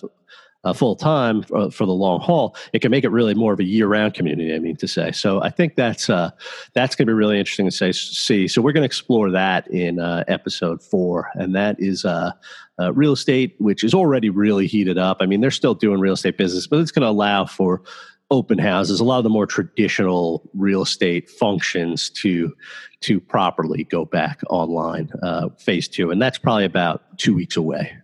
uh, 0.67 0.73
full 0.73 0.95
time 0.95 1.43
for, 1.43 1.71
for, 1.71 1.85
the 1.85 1.93
long 1.93 2.19
haul, 2.19 2.55
it 2.73 2.81
can 2.81 2.91
make 2.91 3.03
it 3.03 3.09
really 3.09 3.33
more 3.33 3.53
of 3.53 3.59
a 3.59 3.63
year 3.63 3.87
round 3.87 4.13
community. 4.13 4.53
I 4.53 4.59
mean 4.59 4.75
to 4.77 4.87
say. 4.87 5.11
So 5.11 5.41
I 5.41 5.49
think 5.49 5.75
that's 5.75 6.09
uh, 6.09 6.31
that's 6.73 6.95
going 6.95 7.07
to 7.07 7.11
be 7.11 7.15
really 7.15 7.39
interesting 7.39 7.65
to 7.65 7.71
say, 7.71 7.91
see. 7.91 8.47
So 8.47 8.61
we're 8.61 8.73
going 8.73 8.81
to 8.81 8.87
explore 8.87 9.31
that 9.31 9.67
in 9.71 9.99
uh, 9.99 10.23
episode 10.27 10.83
four, 10.83 11.31
and 11.35 11.55
that 11.55 11.77
is 11.79 12.03
uh, 12.03 12.31
uh, 12.79 12.93
real 12.93 13.13
estate, 13.13 13.55
which 13.59 13.83
is 13.83 13.93
already 13.93 14.29
really 14.29 14.67
heated 14.67 14.97
up. 14.97 15.17
I 15.21 15.25
mean, 15.25 15.41
they're 15.41 15.51
still 15.51 15.73
doing 15.73 15.99
real 15.99 16.13
estate 16.13 16.37
business, 16.37 16.67
but 16.67 16.79
it's 16.79 16.91
going 16.91 17.03
to 17.03 17.09
allow 17.09 17.45
for 17.45 17.81
open 18.29 18.57
houses, 18.57 18.99
a 18.99 19.05
lot 19.05 19.19
of 19.19 19.23
the 19.23 19.29
more 19.29 19.45
traditional 19.45 20.49
real 20.53 20.81
estate 20.81 21.29
functions 21.29 22.09
to 22.09 22.53
to 22.99 23.19
properly 23.21 23.85
go 23.85 24.03
back 24.03 24.41
online. 24.49 25.09
Uh, 25.23 25.49
phase 25.57 25.87
two, 25.87 26.11
and 26.11 26.21
that's 26.21 26.37
probably 26.37 26.65
about 26.65 27.17
two 27.17 27.33
weeks 27.33 27.55
away. 27.55 27.95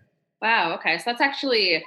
Wow. 0.42 0.76
Okay, 0.76 0.98
so 0.98 1.04
that's 1.06 1.22
actually 1.22 1.84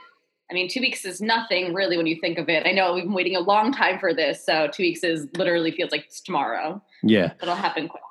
I 0.51 0.55
mean, 0.55 0.69
two 0.69 0.81
weeks 0.81 1.05
is 1.05 1.21
nothing 1.21 1.75
really 1.75 1.97
when 1.97 2.07
you 2.07 2.21
think 2.21 2.39
of 2.39 2.49
it. 2.49 2.67
I 2.67 2.73
know 2.73 2.95
we've 2.95 3.05
been 3.05 3.13
waiting 3.13 3.35
a 3.37 3.41
long 3.41 3.73
time 3.73 3.99
for 3.99 4.15
this, 4.15 4.45
so 4.45 4.69
two 4.69 4.85
weeks 4.85 5.03
is 5.03 5.27
literally 5.37 5.73
feels 5.73 5.91
like 5.91 6.05
it's 6.05 6.21
tomorrow. 6.21 6.83
Yeah, 7.03 7.33
it'll 7.43 7.57
happen 7.57 7.89
quick. 7.89 8.03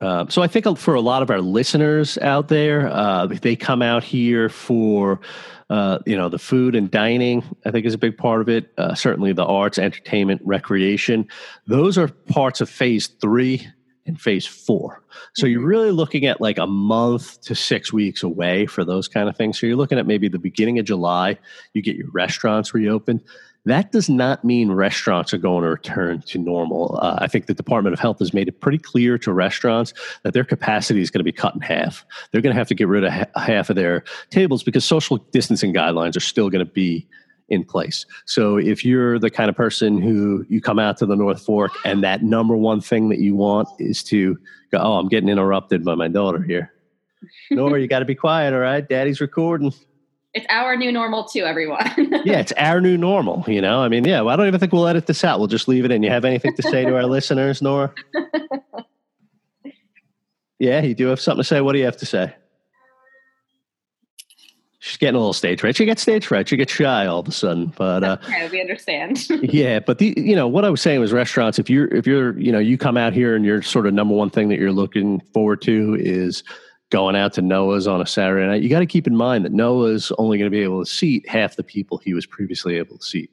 Uh, 0.00 0.26
so 0.28 0.42
I 0.42 0.48
think 0.48 0.78
for 0.78 0.94
a 0.94 1.00
lot 1.00 1.22
of 1.22 1.30
our 1.30 1.40
listeners 1.40 2.18
out 2.18 2.48
there, 2.48 2.88
uh, 2.88 3.26
they 3.26 3.54
come 3.54 3.82
out 3.82 4.02
here 4.02 4.48
for, 4.48 5.20
uh, 5.70 6.00
you 6.06 6.16
know, 6.16 6.28
the 6.28 6.40
food 6.40 6.74
and 6.74 6.90
dining. 6.90 7.44
I 7.64 7.70
think 7.70 7.86
is 7.86 7.94
a 7.94 7.98
big 7.98 8.16
part 8.16 8.40
of 8.40 8.48
it. 8.48 8.72
Uh, 8.76 8.94
certainly, 8.94 9.32
the 9.32 9.44
arts, 9.44 9.78
entertainment, 9.78 10.40
recreation. 10.44 11.28
Those 11.68 11.98
are 11.98 12.08
parts 12.08 12.60
of 12.60 12.68
phase 12.68 13.06
three 13.06 13.68
in 14.06 14.16
phase 14.16 14.46
four. 14.46 15.02
So 15.34 15.46
you're 15.46 15.60
mm-hmm. 15.60 15.68
really 15.68 15.90
looking 15.90 16.26
at 16.26 16.40
like 16.40 16.58
a 16.58 16.66
month 16.66 17.40
to 17.42 17.54
six 17.54 17.92
weeks 17.92 18.22
away 18.22 18.66
for 18.66 18.84
those 18.84 19.08
kind 19.08 19.28
of 19.28 19.36
things. 19.36 19.58
So 19.58 19.66
you're 19.66 19.76
looking 19.76 19.98
at 19.98 20.06
maybe 20.06 20.28
the 20.28 20.38
beginning 20.38 20.78
of 20.78 20.84
July, 20.84 21.38
you 21.72 21.82
get 21.82 21.96
your 21.96 22.10
restaurants 22.10 22.74
reopened. 22.74 23.22
That 23.64 23.92
does 23.92 24.08
not 24.08 24.44
mean 24.44 24.72
restaurants 24.72 25.32
are 25.32 25.38
going 25.38 25.62
to 25.62 25.68
return 25.68 26.22
to 26.22 26.38
normal. 26.38 26.98
Uh, 27.00 27.18
I 27.20 27.28
think 27.28 27.46
the 27.46 27.54
Department 27.54 27.94
of 27.94 28.00
Health 28.00 28.18
has 28.18 28.34
made 28.34 28.48
it 28.48 28.60
pretty 28.60 28.78
clear 28.78 29.18
to 29.18 29.32
restaurants 29.32 29.94
that 30.24 30.34
their 30.34 30.42
capacity 30.42 31.00
is 31.00 31.12
going 31.12 31.20
to 31.20 31.24
be 31.24 31.30
cut 31.30 31.54
in 31.54 31.60
half. 31.60 32.04
They're 32.32 32.40
going 32.40 32.54
to 32.54 32.58
have 32.58 32.66
to 32.68 32.74
get 32.74 32.88
rid 32.88 33.04
of 33.04 33.12
ha- 33.12 33.26
half 33.36 33.70
of 33.70 33.76
their 33.76 34.02
tables 34.30 34.64
because 34.64 34.84
social 34.84 35.18
distancing 35.30 35.72
guidelines 35.72 36.16
are 36.16 36.20
still 36.20 36.50
going 36.50 36.64
to 36.66 36.72
be 36.72 37.06
in 37.52 37.64
place. 37.64 38.06
So 38.24 38.56
if 38.56 38.84
you're 38.84 39.18
the 39.18 39.30
kind 39.30 39.50
of 39.50 39.54
person 39.54 40.00
who 40.00 40.44
you 40.48 40.60
come 40.60 40.78
out 40.78 40.96
to 40.98 41.06
the 41.06 41.14
North 41.14 41.44
Fork 41.44 41.70
and 41.84 42.02
that 42.02 42.22
number 42.22 42.56
one 42.56 42.80
thing 42.80 43.10
that 43.10 43.18
you 43.18 43.36
want 43.36 43.68
is 43.78 44.02
to 44.04 44.38
go, 44.72 44.78
oh, 44.78 44.94
I'm 44.94 45.08
getting 45.08 45.28
interrupted 45.28 45.84
by 45.84 45.94
my 45.94 46.08
daughter 46.08 46.42
here. 46.42 46.72
Nora, 47.50 47.80
you 47.80 47.86
got 47.86 48.00
to 48.00 48.04
be 48.04 48.14
quiet, 48.14 48.54
all 48.54 48.60
right? 48.60 48.88
Daddy's 48.88 49.20
recording. 49.20 49.72
It's 50.34 50.46
our 50.48 50.76
new 50.76 50.90
normal 50.90 51.24
too, 51.24 51.44
everyone. 51.44 51.86
yeah, 52.24 52.40
it's 52.40 52.52
our 52.52 52.80
new 52.80 52.96
normal. 52.96 53.44
You 53.46 53.60
know, 53.60 53.82
I 53.82 53.88
mean, 53.88 54.04
yeah, 54.04 54.22
well, 54.22 54.30
I 54.30 54.36
don't 54.36 54.46
even 54.46 54.58
think 54.58 54.72
we'll 54.72 54.88
edit 54.88 55.06
this 55.06 55.22
out. 55.24 55.38
We'll 55.38 55.46
just 55.48 55.68
leave 55.68 55.84
it 55.84 55.90
in. 55.90 56.02
You 56.02 56.08
have 56.08 56.24
anything 56.24 56.56
to 56.56 56.62
say 56.62 56.86
to 56.86 56.96
our 56.96 57.04
listeners, 57.06 57.60
Nora? 57.60 57.92
Yeah, 60.58 60.80
you 60.80 60.94
do 60.94 61.08
have 61.08 61.20
something 61.20 61.42
to 61.42 61.46
say. 61.46 61.60
What 61.60 61.72
do 61.72 61.80
you 61.80 61.84
have 61.84 61.98
to 61.98 62.06
say? 62.06 62.34
Getting 65.02 65.16
a 65.16 65.18
little 65.18 65.32
stage 65.32 65.60
fright. 65.60 65.76
You 65.80 65.84
get 65.84 65.98
stage 65.98 66.24
fright. 66.24 66.48
You 66.52 66.56
get 66.56 66.70
shy 66.70 67.06
all 67.06 67.18
of 67.18 67.28
a 67.28 67.32
sudden. 67.32 67.72
But 67.76 68.04
uh, 68.04 68.18
okay, 68.22 68.48
we 68.50 68.60
understand. 68.60 69.28
yeah, 69.42 69.80
but 69.80 69.98
the 69.98 70.14
you 70.16 70.36
know 70.36 70.46
what 70.46 70.64
I 70.64 70.70
was 70.70 70.80
saying 70.80 71.00
was 71.00 71.12
restaurants. 71.12 71.58
If 71.58 71.68
you're 71.68 71.92
if 71.92 72.06
you're 72.06 72.38
you 72.38 72.52
know 72.52 72.60
you 72.60 72.78
come 72.78 72.96
out 72.96 73.12
here 73.12 73.34
and 73.34 73.44
your 73.44 73.62
sort 73.62 73.88
of 73.88 73.94
number 73.94 74.14
one 74.14 74.30
thing 74.30 74.48
that 74.50 74.60
you're 74.60 74.70
looking 74.72 75.18
forward 75.34 75.60
to 75.62 75.96
is 75.98 76.44
going 76.90 77.16
out 77.16 77.32
to 77.32 77.42
Noah's 77.42 77.88
on 77.88 78.00
a 78.00 78.06
Saturday 78.06 78.46
night, 78.46 78.62
you 78.62 78.68
got 78.68 78.78
to 78.78 78.86
keep 78.86 79.08
in 79.08 79.16
mind 79.16 79.44
that 79.44 79.52
Noah's 79.52 80.12
only 80.18 80.38
going 80.38 80.50
to 80.50 80.56
be 80.56 80.62
able 80.62 80.84
to 80.84 80.88
seat 80.88 81.28
half 81.28 81.56
the 81.56 81.64
people 81.64 81.98
he 81.98 82.14
was 82.14 82.24
previously 82.24 82.76
able 82.76 82.98
to 82.98 83.04
seat. 83.04 83.30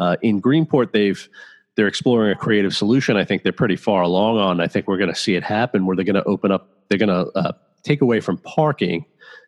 Uh, 0.00 0.16
in 0.22 0.42
Greenport, 0.42 0.90
they've 0.90 1.28
they're 1.76 1.86
exploring 1.86 2.32
a 2.32 2.36
creative 2.36 2.74
solution. 2.74 3.16
I 3.16 3.24
think 3.24 3.44
they're 3.44 3.52
pretty 3.52 3.76
far 3.76 4.02
along 4.02 4.38
on. 4.38 4.60
I 4.60 4.66
think 4.66 4.88
we're 4.88 4.98
going 4.98 5.14
to 5.14 5.20
see 5.20 5.36
it 5.36 5.44
happen 5.44 5.86
where 5.86 5.94
they're 5.94 6.04
going 6.04 6.16
to 6.16 6.24
open 6.24 6.50
up. 6.50 6.68
They're 6.88 6.98
going 6.98 7.10
to 7.10 7.30
uh, 7.38 7.52
take 7.84 8.00
away 8.00 8.18
from 8.18 8.38
parking 8.38 9.04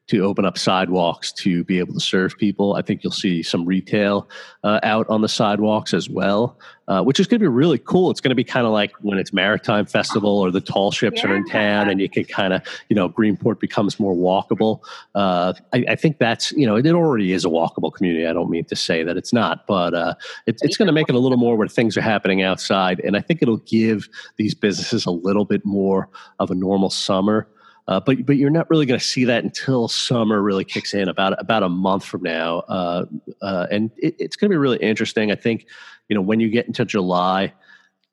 to 0.09 0.25
open 0.25 0.45
up 0.45 0.57
sidewalks 0.57 1.33
to 1.33 1.65
be 1.65 1.79
able 1.79 1.93
to 1.93 2.01
serve 2.01 2.37
people. 2.39 2.75
I 2.75 2.83
think 2.83 3.05
you'll 3.05 3.13
see 3.13 3.43
some 3.43 3.65
retail 3.65 4.29
uh, 4.65 4.81
out 4.83 5.09
on 5.09 5.21
the 5.21 5.29
sidewalks 5.29 5.93
as 5.93 6.09
well, 6.09 6.59
uh, 6.89 7.03
which 7.03 7.21
is 7.21 7.27
going 7.27 7.39
to 7.39 7.45
be 7.45 7.49
really 7.49 7.79
cool. 7.79 8.11
It's 8.11 8.21
going 8.21 8.31
to 8.31 8.35
be 8.35 8.45
kind 8.45 8.67
of 8.67 8.73
like 8.73 8.93
when 9.03 9.19
it's 9.19 9.35
Maritime 9.35 9.85
Festival 9.85 10.39
or 10.39 10.51
the 10.51 10.63
tall 10.63 10.91
ships 10.91 11.23
yeah. 11.23 11.31
are 11.31 11.37
in 11.37 11.47
town 11.47 11.91
and 11.91 12.01
you 12.01 12.09
can 12.09 12.25
kind 12.25 12.55
of, 12.55 12.63
you 12.89 12.97
know, 12.97 13.11
Greenport 13.11 13.61
becomes 13.61 14.01
more 14.01 14.15
walkable. 14.15 14.81
Uh, 15.15 15.53
I, 15.75 15.85
I, 15.91 15.95
think 15.95 16.19
that's, 16.19 16.53
you 16.53 16.67
know, 16.67 16.77
it 16.77 16.87
already 16.87 17.33
is 17.33 17.45
a 17.45 17.49
walkable 17.49 17.93
community. 17.93 18.27
I 18.27 18.33
don't 18.33 18.49
mean 18.49 18.65
to 18.65 18.77
say 18.77 19.03
that 19.03 19.19
it's 19.19 19.35
not, 19.35 19.67
but 19.67 19.93
uh, 19.93 20.15
it, 20.47 20.59
it's 20.63 20.79
going 20.79 20.87
to 20.87 20.93
make 20.93 21.11
it 21.11 21.15
a 21.15 21.19
little 21.19 21.39
more 21.39 21.57
where 21.57 21.69
things 21.69 21.99
are 21.99 22.03
happening 22.03 22.41
outside. 22.43 23.01
And 23.01 23.15
I 23.15 23.21
think 23.21 23.43
it'll 23.43 23.59
give 23.59 24.09
these 24.37 24.55
businesses 24.55 25.05
a 25.05 25.11
little 25.11 25.45
bit 25.45 25.67
more 25.67 26.09
of 26.39 26.51
a 26.51 26.55
normal 26.55 26.89
summer. 26.89 27.47
Uh, 27.89 27.99
but 27.99 28.25
but 28.27 28.37
you're 28.37 28.51
not 28.51 28.69
really 28.69 28.85
going 28.85 29.01
to 29.01 29.05
see 29.05 29.25
that 29.25 29.43
until 29.43 29.89
summer 29.89 30.43
really 30.43 30.65
kicks 30.65 30.93
in 30.93 31.09
about 31.09 31.41
about 31.41 31.63
a 31.63 31.69
month 31.71 32.05
from 32.05 32.23
now, 32.23 32.59
uh, 32.69 33.07
uh, 33.41 33.67
and 33.71 33.91
it, 33.97 34.15
it's 34.19 34.37
going 34.37 34.51
to 34.51 34.53
be 34.53 34.59
really 34.59 34.77
interesting. 34.79 35.33
I 35.33 35.35
think 35.35 35.67
you 36.09 36.15
know 36.15 36.21
when 36.21 36.39
you 36.39 36.51
get 36.51 36.67
into 36.67 36.85
July, 36.85 37.53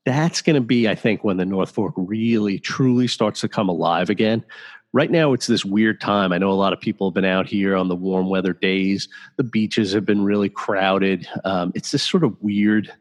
that's 0.05 0.41
going 0.41 0.55
to 0.55 0.61
be 0.61 0.87
I 0.87 0.95
think 0.95 1.25
when 1.25 1.35
the 1.35 1.45
North 1.45 1.71
Fork 1.71 1.93
really 1.97 2.57
truly 2.57 3.05
starts 3.07 3.41
to 3.41 3.49
come 3.49 3.67
alive 3.67 4.09
again. 4.09 4.45
Right 4.93 5.11
now, 5.11 5.33
it's 5.33 5.47
this 5.47 5.65
weird 5.65 5.99
time. 5.99 6.31
I 6.31 6.37
know 6.37 6.51
a 6.51 6.53
lot 6.53 6.71
of 6.71 6.79
people 6.79 7.09
have 7.09 7.13
been 7.13 7.25
out 7.25 7.45
here 7.45 7.75
on 7.75 7.89
the 7.89 7.97
warm 7.97 8.29
weather 8.29 8.53
days. 8.53 9.09
The 9.35 9.43
beaches 9.43 9.91
have 9.91 10.05
been 10.05 10.23
really 10.23 10.47
crowded. 10.47 11.27
Um, 11.43 11.73
it's 11.75 11.91
this 11.91 12.01
sort 12.01 12.23
of 12.23 12.41
weird 12.41 12.93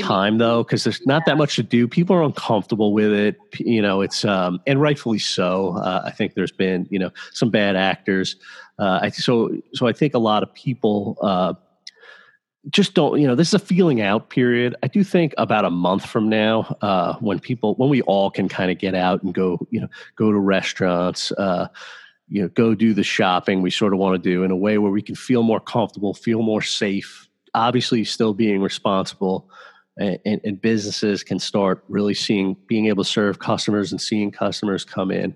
time 0.00 0.38
though 0.38 0.64
because 0.64 0.84
there's 0.84 1.04
not 1.06 1.24
that 1.26 1.36
much 1.38 1.56
to 1.56 1.62
do. 1.62 1.86
People 1.86 2.16
are 2.16 2.22
uncomfortable 2.22 2.92
with 2.92 3.12
it 3.12 3.36
you 3.58 3.80
know 3.80 4.00
it's 4.00 4.24
um 4.24 4.60
and 4.66 4.80
rightfully 4.80 5.18
so. 5.18 5.76
Uh, 5.76 6.02
i 6.04 6.10
think 6.10 6.34
there's 6.34 6.52
been 6.52 6.86
you 6.90 6.98
know 6.98 7.10
some 7.32 7.50
bad 7.50 7.76
actors. 7.76 8.36
Uh 8.78 9.00
I, 9.02 9.10
so 9.10 9.56
so 9.72 9.86
i 9.86 9.92
think 9.92 10.14
a 10.14 10.18
lot 10.18 10.42
of 10.42 10.52
people 10.54 11.16
uh 11.22 11.54
just 12.70 12.94
don't 12.94 13.20
you 13.20 13.26
know 13.26 13.34
this 13.34 13.48
is 13.48 13.54
a 13.54 13.58
feeling 13.58 14.00
out 14.00 14.30
period. 14.30 14.74
I 14.82 14.88
do 14.88 15.04
think 15.04 15.34
about 15.38 15.64
a 15.64 15.70
month 15.70 16.06
from 16.06 16.28
now 16.28 16.76
uh 16.80 17.14
when 17.20 17.38
people 17.38 17.74
when 17.74 17.90
we 17.90 18.02
all 18.02 18.30
can 18.30 18.48
kind 18.48 18.70
of 18.70 18.78
get 18.78 18.94
out 18.94 19.22
and 19.22 19.34
go 19.34 19.64
you 19.70 19.80
know 19.80 19.88
go 20.16 20.32
to 20.32 20.38
restaurants 20.38 21.30
uh 21.32 21.68
you 22.28 22.42
know 22.42 22.48
go 22.48 22.74
do 22.74 22.94
the 22.94 23.04
shopping 23.04 23.62
we 23.62 23.70
sort 23.70 23.92
of 23.92 23.98
want 23.98 24.20
to 24.20 24.30
do 24.30 24.42
in 24.42 24.50
a 24.50 24.56
way 24.56 24.78
where 24.78 24.90
we 24.90 25.02
can 25.02 25.14
feel 25.14 25.42
more 25.42 25.60
comfortable 25.60 26.14
feel 26.14 26.42
more 26.42 26.62
safe 26.62 27.28
obviously 27.54 28.02
still 28.02 28.32
being 28.32 28.62
responsible 28.62 29.48
and, 29.96 30.40
and, 30.44 30.60
businesses 30.60 31.22
can 31.22 31.38
start 31.38 31.84
really 31.88 32.14
seeing 32.14 32.56
being 32.66 32.86
able 32.86 33.04
to 33.04 33.10
serve 33.10 33.38
customers 33.38 33.92
and 33.92 34.00
seeing 34.00 34.30
customers 34.30 34.84
come 34.84 35.10
in 35.10 35.34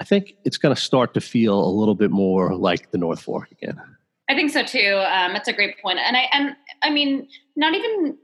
i 0.00 0.04
think 0.04 0.34
it's 0.44 0.58
going 0.58 0.74
to 0.74 0.80
start 0.80 1.14
to 1.14 1.20
feel 1.20 1.64
a 1.64 1.70
little 1.70 1.94
bit 1.94 2.10
more 2.10 2.54
like 2.56 2.90
the 2.90 2.98
north 2.98 3.20
fork 3.20 3.50
again. 3.52 3.80
I 4.28 4.34
think 4.34 4.50
so 4.50 4.64
too. 4.64 5.02
Um, 5.06 5.34
that's 5.34 5.48
a 5.48 5.52
great 5.52 5.80
point. 5.80 5.98
And 5.98 6.16
i 6.16 6.26
and 6.32 6.56
i 6.82 6.90
mean 6.90 7.28
not 7.56 7.74
even 7.74 8.16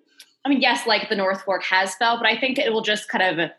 i 0.45 0.49
mean 0.49 0.61
yes 0.61 0.87
like 0.87 1.09
the 1.09 1.17
north 1.17 1.43
fork 1.43 1.63
has 1.65 1.95
felt 1.95 2.21
but 2.21 2.27
i 2.27 2.39
think 2.39 2.59
it 2.59 2.73
will 2.73 2.83
just 2.83 3.09
kind 3.09 3.39
of 3.39 3.51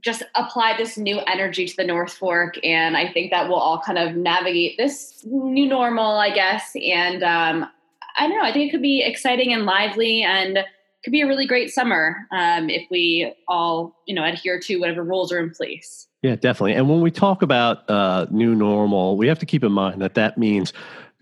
just 0.00 0.22
apply 0.34 0.76
this 0.76 0.96
new 0.96 1.18
energy 1.26 1.66
to 1.66 1.76
the 1.76 1.84
North 1.84 2.12
Fork, 2.12 2.54
and 2.64 2.96
I 2.96 3.10
think 3.12 3.30
that 3.30 3.48
we'll 3.48 3.58
all 3.58 3.80
kind 3.80 3.98
of 3.98 4.14
navigate 4.14 4.76
this 4.76 5.24
new 5.24 5.66
normal, 5.66 6.18
I 6.18 6.30
guess. 6.30 6.72
And 6.76 7.22
um, 7.22 7.70
I 8.18 8.26
don't 8.26 8.36
know. 8.36 8.44
I 8.44 8.52
think 8.52 8.68
it 8.68 8.70
could 8.72 8.82
be 8.82 9.02
exciting 9.02 9.52
and 9.52 9.64
lively, 9.64 10.22
and 10.22 10.58
could 11.04 11.12
be 11.12 11.20
a 11.20 11.26
really 11.26 11.46
great 11.46 11.70
summer 11.70 12.16
um, 12.32 12.68
if 12.68 12.86
we 12.90 13.32
all, 13.46 13.96
you 14.06 14.14
know, 14.14 14.24
adhere 14.24 14.58
to 14.60 14.76
whatever 14.78 15.04
rules 15.04 15.32
are 15.32 15.38
in 15.38 15.50
place. 15.50 16.08
Yeah, 16.22 16.34
definitely. 16.34 16.74
And 16.74 16.88
when 16.88 17.00
we 17.00 17.12
talk 17.12 17.42
about 17.42 17.88
uh, 17.88 18.26
new 18.30 18.54
normal, 18.54 19.16
we 19.16 19.28
have 19.28 19.38
to 19.38 19.46
keep 19.46 19.62
in 19.62 19.70
mind 19.70 20.02
that 20.02 20.14
that 20.14 20.36
means 20.36 20.72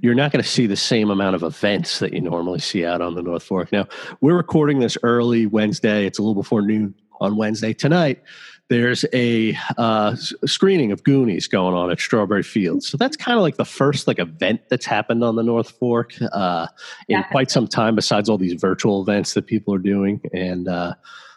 you're 0.00 0.14
not 0.14 0.32
going 0.32 0.42
to 0.42 0.48
see 0.48 0.66
the 0.66 0.76
same 0.76 1.10
amount 1.10 1.36
of 1.36 1.42
events 1.42 1.98
that 1.98 2.14
you 2.14 2.20
normally 2.20 2.58
see 2.58 2.84
out 2.84 3.02
on 3.02 3.14
the 3.14 3.22
North 3.22 3.42
Fork. 3.42 3.72
Now, 3.72 3.86
we're 4.20 4.36
recording 4.36 4.78
this 4.78 4.96
early 5.02 5.46
Wednesday. 5.46 6.06
It's 6.06 6.18
a 6.18 6.22
little 6.22 6.34
before 6.34 6.62
noon 6.62 6.94
on 7.20 7.36
Wednesday. 7.36 7.72
Tonight, 7.72 8.22
there's 8.68 9.04
a 9.12 9.56
uh, 9.78 10.16
screening 10.44 10.90
of 10.90 11.04
Goonies 11.04 11.46
going 11.46 11.74
on 11.74 11.90
at 11.90 12.00
Strawberry 12.00 12.42
Fields. 12.42 12.88
So 12.88 12.96
that's 12.96 13.16
kind 13.16 13.38
of 13.38 13.42
like 13.42 13.56
the 13.56 13.64
first 13.64 14.06
like 14.06 14.18
event 14.18 14.62
that's 14.68 14.86
happened 14.86 15.22
on 15.22 15.36
the 15.36 15.42
North 15.42 15.70
Fork 15.70 16.14
uh, 16.32 16.66
in 17.08 17.22
quite 17.30 17.50
some 17.50 17.68
time. 17.68 17.94
Besides 17.94 18.28
all 18.28 18.38
these 18.38 18.60
virtual 18.60 19.02
events 19.02 19.34
that 19.34 19.46
people 19.46 19.72
are 19.72 19.78
doing 19.78 20.20
and 20.32 20.66
uh, 20.66 20.94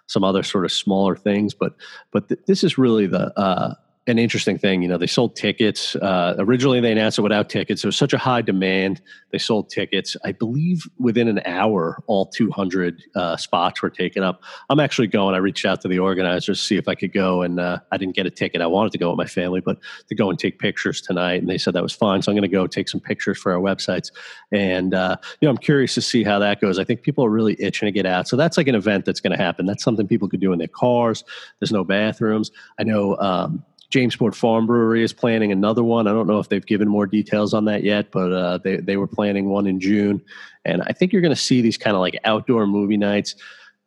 some 0.07 0.23
other 0.23 0.41
sort 0.41 0.65
of 0.65 0.71
smaller 0.71 1.15
things, 1.15 1.53
but 1.53 1.75
but 2.11 2.27
th- 2.29 2.41
this 2.47 2.63
is 2.63 2.77
really 2.77 3.05
the 3.05 3.37
uh, 3.39 3.75
an 4.09 4.19
interesting 4.19 4.57
thing. 4.57 4.81
You 4.81 4.87
know, 4.87 4.97
they 4.97 5.07
sold 5.07 5.35
tickets. 5.35 5.95
Uh, 5.95 6.35
originally, 6.37 6.79
they 6.79 6.91
announced 6.91 7.17
it 7.17 7.21
without 7.21 7.49
tickets. 7.49 7.81
There 7.81 7.87
was 7.87 7.95
such 7.95 8.13
a 8.13 8.17
high 8.17 8.41
demand. 8.41 9.01
They 9.31 9.37
sold 9.37 9.69
tickets. 9.69 10.17
I 10.25 10.31
believe 10.31 10.87
within 10.97 11.27
an 11.27 11.41
hour, 11.45 12.03
all 12.07 12.25
200 12.25 13.03
uh, 13.15 13.37
spots 13.37 13.81
were 13.81 13.89
taken 13.89 14.23
up. 14.23 14.43
I'm 14.69 14.79
actually 14.79 15.07
going. 15.07 15.35
I 15.35 15.37
reached 15.37 15.65
out 15.65 15.81
to 15.81 15.87
the 15.87 15.99
organizers 15.99 16.59
to 16.59 16.63
see 16.63 16.77
if 16.77 16.87
I 16.87 16.95
could 16.95 17.13
go, 17.13 17.41
and 17.41 17.59
uh, 17.59 17.79
I 17.91 17.97
didn't 17.97 18.15
get 18.15 18.25
a 18.25 18.31
ticket. 18.31 18.61
I 18.61 18.67
wanted 18.67 18.91
to 18.93 18.97
go 18.97 19.09
with 19.09 19.17
my 19.17 19.25
family, 19.25 19.61
but 19.61 19.77
to 20.07 20.15
go 20.15 20.29
and 20.29 20.37
take 20.37 20.59
pictures 20.59 21.01
tonight, 21.01 21.41
and 21.41 21.49
they 21.49 21.57
said 21.57 21.73
that 21.73 21.83
was 21.83 21.93
fine. 21.93 22.21
So 22.21 22.31
I'm 22.31 22.35
going 22.35 22.49
to 22.49 22.53
go 22.53 22.67
take 22.67 22.89
some 22.89 22.99
pictures 22.99 23.37
for 23.37 23.53
our 23.53 23.59
websites. 23.59 24.11
And 24.51 24.93
uh, 24.93 25.17
you 25.39 25.45
know, 25.45 25.51
I'm 25.51 25.57
curious 25.57 25.93
to 25.95 26.01
see 26.01 26.23
how 26.23 26.39
that 26.39 26.59
goes. 26.59 26.79
I 26.79 26.83
think 26.83 27.01
people 27.01 27.23
are 27.25 27.29
really 27.29 27.55
itching 27.59 27.85
to 27.87 27.91
get 27.91 28.05
out. 28.05 28.27
So 28.27 28.35
that's 28.35 28.57
like 28.57 28.67
an 28.67 28.75
event 28.75 29.05
that's 29.05 29.19
going 29.19 29.37
to 29.37 29.43
happen. 29.43 29.65
That's 29.65 29.83
something 29.83 30.07
people 30.07 30.27
could 30.27 30.39
do 30.39 30.51
in 30.51 30.59
their 30.59 30.67
cars. 30.67 31.23
There's 31.59 31.71
no 31.71 31.83
bathrooms. 31.83 32.51
I 32.79 32.83
know. 32.83 33.17
Um, 33.17 33.63
Jamesport 33.91 34.35
Farm 34.35 34.67
Brewery 34.67 35.03
is 35.03 35.13
planning 35.13 35.51
another 35.51 35.83
one. 35.83 36.07
I 36.07 36.11
don't 36.11 36.27
know 36.27 36.39
if 36.39 36.49
they've 36.49 36.65
given 36.65 36.87
more 36.87 37.07
details 37.07 37.53
on 37.53 37.65
that 37.65 37.83
yet, 37.83 38.11
but 38.11 38.31
uh, 38.31 38.57
they 38.59 38.77
they 38.77 38.97
were 38.97 39.07
planning 39.07 39.49
one 39.49 39.65
in 39.65 39.79
June, 39.79 40.21
and 40.63 40.83
I 40.83 40.93
think 40.93 41.11
you're 41.11 41.23
going 41.23 41.33
to 41.33 41.41
see 41.41 41.61
these 41.61 41.77
kind 41.77 41.95
of 41.95 42.01
like 42.01 42.19
outdoor 42.23 42.67
movie 42.67 42.97
nights, 42.97 43.35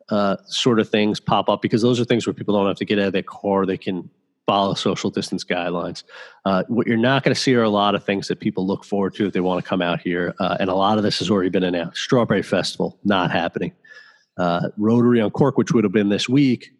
uh, 0.09 0.37
sort 0.45 0.79
of 0.79 0.89
things 0.89 1.21
pop 1.21 1.47
up 1.47 1.61
because 1.61 1.81
those 1.81 2.01
are 2.01 2.05
things 2.05 2.27
where 2.27 2.33
people 2.33 2.53
don't 2.53 2.67
have 2.67 2.77
to 2.77 2.85
get 2.85 2.99
out 2.99 3.07
of 3.07 3.13
their 3.13 3.23
car. 3.23 3.65
They 3.65 3.77
can 3.77 4.09
follow 4.45 4.73
social 4.73 5.09
distance 5.09 5.45
guidelines. 5.45 6.03
Uh, 6.43 6.63
what 6.67 6.85
you're 6.85 6.97
not 6.97 7.23
going 7.23 7.33
to 7.33 7.39
see 7.39 7.55
are 7.55 7.63
a 7.63 7.69
lot 7.69 7.95
of 7.95 8.03
things 8.03 8.27
that 8.27 8.41
people 8.41 8.67
look 8.67 8.83
forward 8.83 9.15
to 9.15 9.27
if 9.27 9.33
they 9.33 9.39
want 9.39 9.63
to 9.63 9.67
come 9.67 9.81
out 9.81 10.01
here, 10.01 10.35
uh, 10.39 10.57
and 10.59 10.69
a 10.69 10.75
lot 10.75 10.97
of 10.97 11.03
this 11.05 11.19
has 11.19 11.29
already 11.31 11.49
been 11.49 11.63
announced. 11.63 12.01
Strawberry 12.01 12.43
Festival 12.43 12.99
not 13.05 13.31
happening. 13.31 13.71
Uh, 14.35 14.67
Rotary 14.77 15.29
Cork, 15.29 15.57
which 15.57 15.71
would 15.71 15.85
have 15.85 15.93
been 15.93 16.09
this 16.09 16.27
week, 16.27 16.73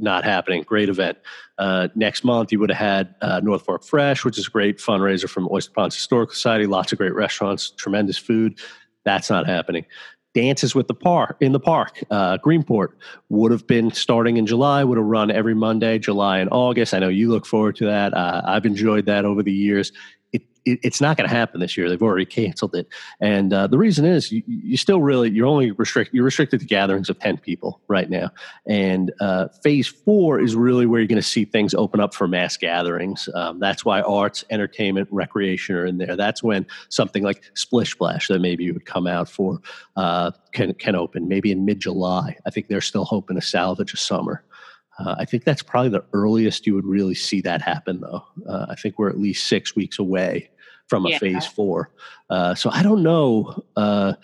not 0.00 0.24
happening. 0.24 0.62
Great 0.62 0.88
event. 0.88 1.18
Uh, 1.58 1.88
next 1.94 2.24
month, 2.24 2.52
you 2.52 2.58
would 2.58 2.70
have 2.70 2.78
had 2.78 3.14
uh, 3.20 3.40
North 3.40 3.62
Fork 3.62 3.84
Fresh, 3.84 4.24
which 4.24 4.38
is 4.38 4.46
a 4.46 4.50
great 4.50 4.78
fundraiser 4.78 5.28
from 5.28 5.48
Oyster 5.50 5.72
Ponds 5.72 5.94
Historical 5.94 6.34
Society. 6.34 6.66
Lots 6.66 6.92
of 6.92 6.98
great 6.98 7.14
restaurants, 7.14 7.70
tremendous 7.70 8.18
food. 8.18 8.58
That's 9.04 9.30
not 9.30 9.46
happening. 9.46 9.84
Dances 10.32 10.74
with 10.74 10.86
the 10.86 10.94
park 10.94 11.36
in 11.40 11.52
the 11.52 11.58
park. 11.58 12.02
Uh, 12.10 12.38
Greenport 12.38 12.90
would 13.30 13.50
have 13.50 13.66
been 13.66 13.90
starting 13.90 14.36
in 14.36 14.46
July. 14.46 14.84
Would 14.84 14.96
have 14.96 15.06
run 15.06 15.30
every 15.30 15.54
Monday, 15.54 15.98
July 15.98 16.38
and 16.38 16.48
August. 16.52 16.94
I 16.94 17.00
know 17.00 17.08
you 17.08 17.30
look 17.30 17.46
forward 17.46 17.74
to 17.76 17.86
that. 17.86 18.14
Uh, 18.14 18.42
I've 18.44 18.64
enjoyed 18.64 19.06
that 19.06 19.24
over 19.24 19.42
the 19.42 19.52
years 19.52 19.90
it, 20.64 20.78
it's 20.82 21.00
not 21.00 21.16
going 21.16 21.28
to 21.28 21.34
happen 21.34 21.60
this 21.60 21.76
year. 21.76 21.88
They've 21.88 22.02
already 22.02 22.26
canceled 22.26 22.74
it, 22.74 22.86
and 23.20 23.52
uh, 23.52 23.66
the 23.66 23.78
reason 23.78 24.04
is 24.04 24.30
you, 24.30 24.42
you, 24.46 24.76
still 24.76 25.00
really 25.00 25.30
you're 25.30 25.46
only 25.46 25.70
restrict 25.72 26.12
you're 26.12 26.24
restricted 26.24 26.60
to 26.60 26.66
gatherings 26.66 27.08
of 27.08 27.18
ten 27.18 27.38
people 27.38 27.80
right 27.88 28.08
now. 28.08 28.30
And 28.66 29.12
uh, 29.20 29.48
phase 29.62 29.88
four 29.88 30.40
is 30.40 30.54
really 30.54 30.86
where 30.86 31.00
you're 31.00 31.08
going 31.08 31.16
to 31.16 31.22
see 31.22 31.44
things 31.44 31.74
open 31.74 32.00
up 32.00 32.14
for 32.14 32.28
mass 32.28 32.56
gatherings. 32.56 33.28
Um, 33.34 33.58
that's 33.58 33.84
why 33.84 34.00
arts, 34.02 34.44
entertainment, 34.50 35.08
recreation 35.10 35.76
are 35.76 35.86
in 35.86 35.98
there. 35.98 36.16
That's 36.16 36.42
when 36.42 36.66
something 36.88 37.22
like 37.22 37.42
Splish 37.54 37.92
Splash 37.92 38.28
that 38.28 38.40
maybe 38.40 38.64
you 38.64 38.74
would 38.74 38.86
come 38.86 39.06
out 39.06 39.28
for 39.28 39.58
uh, 39.96 40.32
can 40.52 40.74
can 40.74 40.94
open 40.94 41.28
maybe 41.28 41.50
in 41.50 41.64
mid 41.64 41.80
July. 41.80 42.36
I 42.46 42.50
think 42.50 42.68
they're 42.68 42.80
still 42.80 43.04
hoping 43.04 43.36
to 43.36 43.42
salvage 43.42 43.94
a 43.94 43.96
summer. 43.96 44.44
Uh, 45.00 45.14
I 45.18 45.24
think 45.24 45.44
that's 45.44 45.62
probably 45.62 45.88
the 45.88 46.04
earliest 46.12 46.66
you 46.66 46.74
would 46.74 46.84
really 46.84 47.14
see 47.14 47.40
that 47.42 47.62
happen, 47.62 48.00
though. 48.00 48.24
Uh, 48.46 48.66
I 48.68 48.74
think 48.74 48.98
we're 48.98 49.08
at 49.08 49.18
least 49.18 49.48
six 49.48 49.74
weeks 49.74 49.98
away 49.98 50.50
from 50.88 51.06
a 51.06 51.10
yeah. 51.10 51.18
phase 51.18 51.46
four. 51.46 51.90
Uh, 52.28 52.54
so 52.54 52.70
I 52.70 52.82
don't 52.82 53.02
know. 53.02 53.64
Uh, 53.76 54.14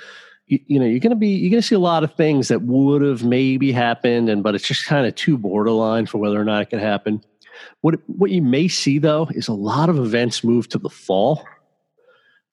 you, 0.47 0.61
you, 0.67 0.79
know, 0.79 0.87
you're 0.87 1.01
going 1.01 1.11
to 1.11 1.17
be 1.17 1.29
you're 1.29 1.61
to 1.61 1.67
see 1.67 1.75
a 1.75 1.81
lot 1.81 2.05
of 2.05 2.15
things 2.15 2.49
that 2.49 2.63
would 2.63 3.03
have 3.03 3.25
maybe 3.25 3.73
happened, 3.73 4.29
and 4.29 4.43
but 4.43 4.55
it's 4.55 4.67
just 4.67 4.87
kind 4.87 5.07
of 5.07 5.15
too 5.15 5.39
borderline 5.39 6.07
for 6.07 6.19
whether 6.19 6.41
or 6.41 6.45
not 6.45 6.63
it 6.63 6.67
could 6.67 6.81
happen. 6.81 7.23
What 7.81 7.97
what 8.07 8.31
you 8.31 8.43
may 8.43 8.69
see 8.69 8.99
though 8.99 9.29
is 9.31 9.49
a 9.49 9.55
lot 9.55 9.89
of 9.89 9.99
events 9.99 10.45
move 10.45 10.69
to 10.69 10.79
the 10.79 10.91
fall 10.91 11.45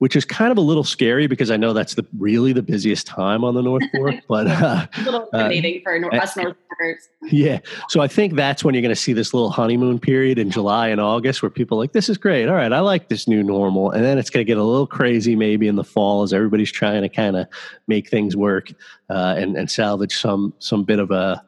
which 0.03 0.17
is 0.17 0.25
kind 0.25 0.51
of 0.51 0.57
a 0.57 0.61
little 0.61 0.83
scary 0.83 1.27
because 1.27 1.49
I 1.49 1.55
know 1.55 1.71
that's 1.71 1.93
the 1.93 2.05
really 2.19 2.51
the 2.51 2.61
busiest 2.61 3.07
time 3.07 3.45
on 3.45 3.55
the 3.55 3.61
North 3.61 3.85
Fork. 3.95 4.15
But 4.27 4.47
uh, 4.47 4.85
a 4.97 5.01
little 5.01 5.29
uh, 5.33 5.37
intimidating 5.37 5.81
uh, 6.03 6.09
for 6.09 6.15
us 6.15 6.35
North 6.35 6.57
Forkers. 6.69 7.07
Yeah, 7.31 7.59
so 7.87 8.01
I 8.01 8.09
think 8.09 8.33
that's 8.33 8.65
when 8.65 8.75
you're 8.75 8.81
going 8.81 8.93
to 8.93 8.99
see 8.99 9.13
this 9.13 9.33
little 9.33 9.49
honeymoon 9.49 9.99
period 9.99 10.39
in 10.39 10.51
July 10.51 10.89
and 10.89 10.99
August 10.99 11.41
where 11.41 11.49
people 11.49 11.77
like 11.77 11.93
this 11.93 12.09
is 12.09 12.17
great. 12.17 12.49
All 12.49 12.55
right, 12.55 12.73
I 12.73 12.81
like 12.81 13.07
this 13.07 13.29
new 13.29 13.43
normal, 13.43 13.91
and 13.91 14.03
then 14.03 14.17
it's 14.17 14.29
going 14.29 14.45
to 14.45 14.47
get 14.47 14.57
a 14.57 14.63
little 14.63 14.87
crazy 14.87 15.37
maybe 15.37 15.69
in 15.69 15.77
the 15.77 15.85
fall 15.85 16.23
as 16.23 16.33
everybody's 16.33 16.71
trying 16.71 17.01
to 17.03 17.07
kind 17.07 17.37
of 17.37 17.47
make 17.87 18.09
things 18.09 18.35
work 18.35 18.73
uh, 19.09 19.35
and 19.37 19.55
and 19.55 19.71
salvage 19.71 20.17
some 20.17 20.53
some 20.59 20.83
bit 20.83 20.99
of 20.99 21.11
a, 21.11 21.41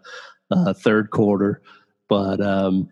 a 0.52 0.74
third 0.74 1.10
quarter. 1.10 1.62
But 2.08 2.40
um, 2.40 2.90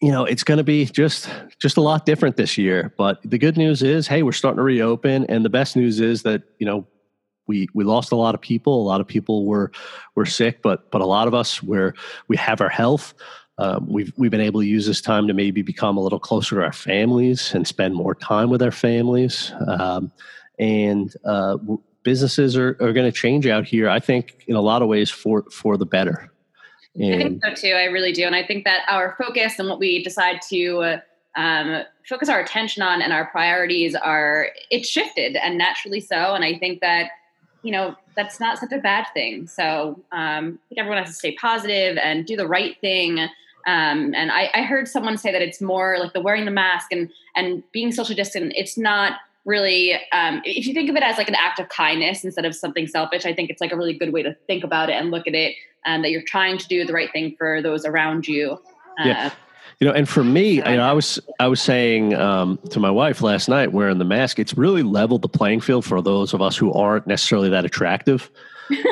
you 0.00 0.10
know 0.10 0.24
it's 0.24 0.44
going 0.44 0.58
to 0.58 0.64
be 0.64 0.84
just 0.86 1.28
just 1.58 1.76
a 1.76 1.80
lot 1.80 2.06
different 2.06 2.36
this 2.36 2.56
year 2.56 2.92
but 2.96 3.20
the 3.22 3.38
good 3.38 3.56
news 3.56 3.82
is 3.82 4.06
hey 4.06 4.22
we're 4.22 4.32
starting 4.32 4.56
to 4.56 4.62
reopen 4.62 5.26
and 5.28 5.44
the 5.44 5.50
best 5.50 5.76
news 5.76 6.00
is 6.00 6.22
that 6.22 6.42
you 6.58 6.66
know 6.66 6.86
we 7.50 7.68
we 7.74 7.84
lost 7.84 8.12
a 8.12 8.16
lot 8.16 8.34
of 8.34 8.40
people 8.40 8.80
a 8.80 8.86
lot 8.86 9.00
of 9.00 9.06
people 9.06 9.44
were 9.44 9.70
were 10.14 10.24
sick 10.24 10.62
but 10.62 10.90
but 10.90 11.00
a 11.00 11.06
lot 11.06 11.26
of 11.26 11.34
us 11.34 11.62
where 11.62 11.94
we 12.28 12.36
have 12.36 12.60
our 12.60 12.68
health. 12.68 13.12
Um, 13.58 13.86
we've 13.90 14.12
we've 14.16 14.30
been 14.30 14.40
able 14.40 14.60
to 14.60 14.66
use 14.66 14.86
this 14.86 15.02
time 15.02 15.26
to 15.26 15.34
maybe 15.34 15.60
become 15.60 15.98
a 15.98 16.00
little 16.00 16.20
closer 16.20 16.56
to 16.56 16.62
our 16.62 16.72
families 16.72 17.52
and 17.54 17.66
spend 17.66 17.94
more 17.94 18.14
time 18.14 18.48
with 18.48 18.62
our 18.62 18.70
families. 18.70 19.52
Um, 19.66 20.12
and 20.58 21.12
uh, 21.26 21.58
businesses 22.02 22.56
are, 22.56 22.70
are 22.80 22.92
going 22.94 23.10
to 23.10 23.12
change 23.12 23.46
out 23.46 23.66
here 23.66 23.88
i 23.88 24.00
think 24.00 24.44
in 24.46 24.56
a 24.56 24.60
lot 24.60 24.80
of 24.80 24.88
ways 24.88 25.10
for 25.10 25.42
for 25.50 25.76
the 25.76 25.84
better 25.84 26.29
and 26.96 27.14
I 27.14 27.18
think 27.18 27.44
so 27.44 27.54
too. 27.54 27.74
I 27.74 27.84
really 27.84 28.12
do. 28.12 28.24
And 28.24 28.34
I 28.34 28.44
think 28.44 28.64
that 28.64 28.84
our 28.88 29.14
focus 29.16 29.58
and 29.58 29.68
what 29.68 29.78
we 29.78 30.02
decide 30.02 30.40
to 30.50 30.98
um, 31.36 31.82
focus 32.08 32.28
our 32.28 32.40
attention 32.40 32.82
on 32.82 33.00
and 33.00 33.12
our 33.12 33.26
priorities 33.26 33.94
are, 33.94 34.48
it's 34.70 34.88
shifted 34.88 35.36
and 35.36 35.56
naturally 35.56 36.00
so. 36.00 36.34
And 36.34 36.44
I 36.44 36.58
think 36.58 36.80
that, 36.80 37.10
you 37.62 37.72
know, 37.72 37.94
that's 38.16 38.40
not 38.40 38.58
such 38.58 38.72
a 38.72 38.78
bad 38.78 39.06
thing. 39.14 39.46
So 39.46 40.00
um, 40.12 40.58
I 40.64 40.68
think 40.68 40.78
everyone 40.78 40.98
has 40.98 41.08
to 41.08 41.14
stay 41.14 41.32
positive 41.32 41.96
and 41.98 42.26
do 42.26 42.36
the 42.36 42.48
right 42.48 42.76
thing. 42.80 43.20
Um, 43.66 44.14
and 44.14 44.32
I, 44.32 44.50
I 44.54 44.62
heard 44.62 44.88
someone 44.88 45.16
say 45.16 45.30
that 45.30 45.42
it's 45.42 45.60
more 45.60 45.98
like 45.98 46.12
the 46.12 46.20
wearing 46.20 46.46
the 46.46 46.50
mask 46.50 46.88
and 46.92 47.10
and 47.36 47.62
being 47.72 47.92
social 47.92 48.16
distant. 48.16 48.54
It's 48.56 48.78
not 48.78 49.20
really 49.50 49.94
um, 50.12 50.40
if 50.44 50.66
you 50.66 50.72
think 50.72 50.88
of 50.88 50.96
it 50.96 51.02
as 51.02 51.18
like 51.18 51.28
an 51.28 51.34
act 51.34 51.58
of 51.58 51.68
kindness 51.68 52.24
instead 52.24 52.44
of 52.44 52.54
something 52.54 52.86
selfish 52.86 53.26
i 53.26 53.34
think 53.34 53.50
it's 53.50 53.60
like 53.60 53.72
a 53.72 53.76
really 53.76 53.92
good 53.92 54.12
way 54.12 54.22
to 54.22 54.34
think 54.46 54.62
about 54.64 54.88
it 54.88 54.94
and 54.94 55.10
look 55.10 55.26
at 55.26 55.34
it 55.34 55.54
and 55.84 56.04
that 56.04 56.10
you're 56.10 56.22
trying 56.22 56.58
to 56.58 56.68
do 56.68 56.84
the 56.84 56.92
right 56.92 57.10
thing 57.12 57.34
for 57.38 57.62
those 57.62 57.84
around 57.84 58.28
you. 58.28 58.52
Uh, 58.98 59.06
yeah. 59.06 59.30
You 59.78 59.86
know, 59.86 59.94
and 59.94 60.06
for 60.06 60.22
me, 60.22 60.56
you 60.56 60.62
know, 60.62 60.82
I 60.82 60.92
was 60.92 61.18
I 61.38 61.48
was 61.48 61.60
saying 61.60 62.14
um, 62.14 62.58
to 62.68 62.78
my 62.78 62.90
wife 62.90 63.22
last 63.22 63.48
night, 63.48 63.72
wearing 63.72 63.96
the 63.96 64.04
mask, 64.04 64.38
it's 64.38 64.54
really 64.54 64.82
leveled 64.82 65.22
the 65.22 65.28
playing 65.28 65.60
field 65.60 65.86
for 65.86 66.02
those 66.02 66.34
of 66.34 66.42
us 66.42 66.54
who 66.54 66.70
aren't 66.72 67.06
necessarily 67.06 67.48
that 67.48 67.64
attractive. 67.64 68.30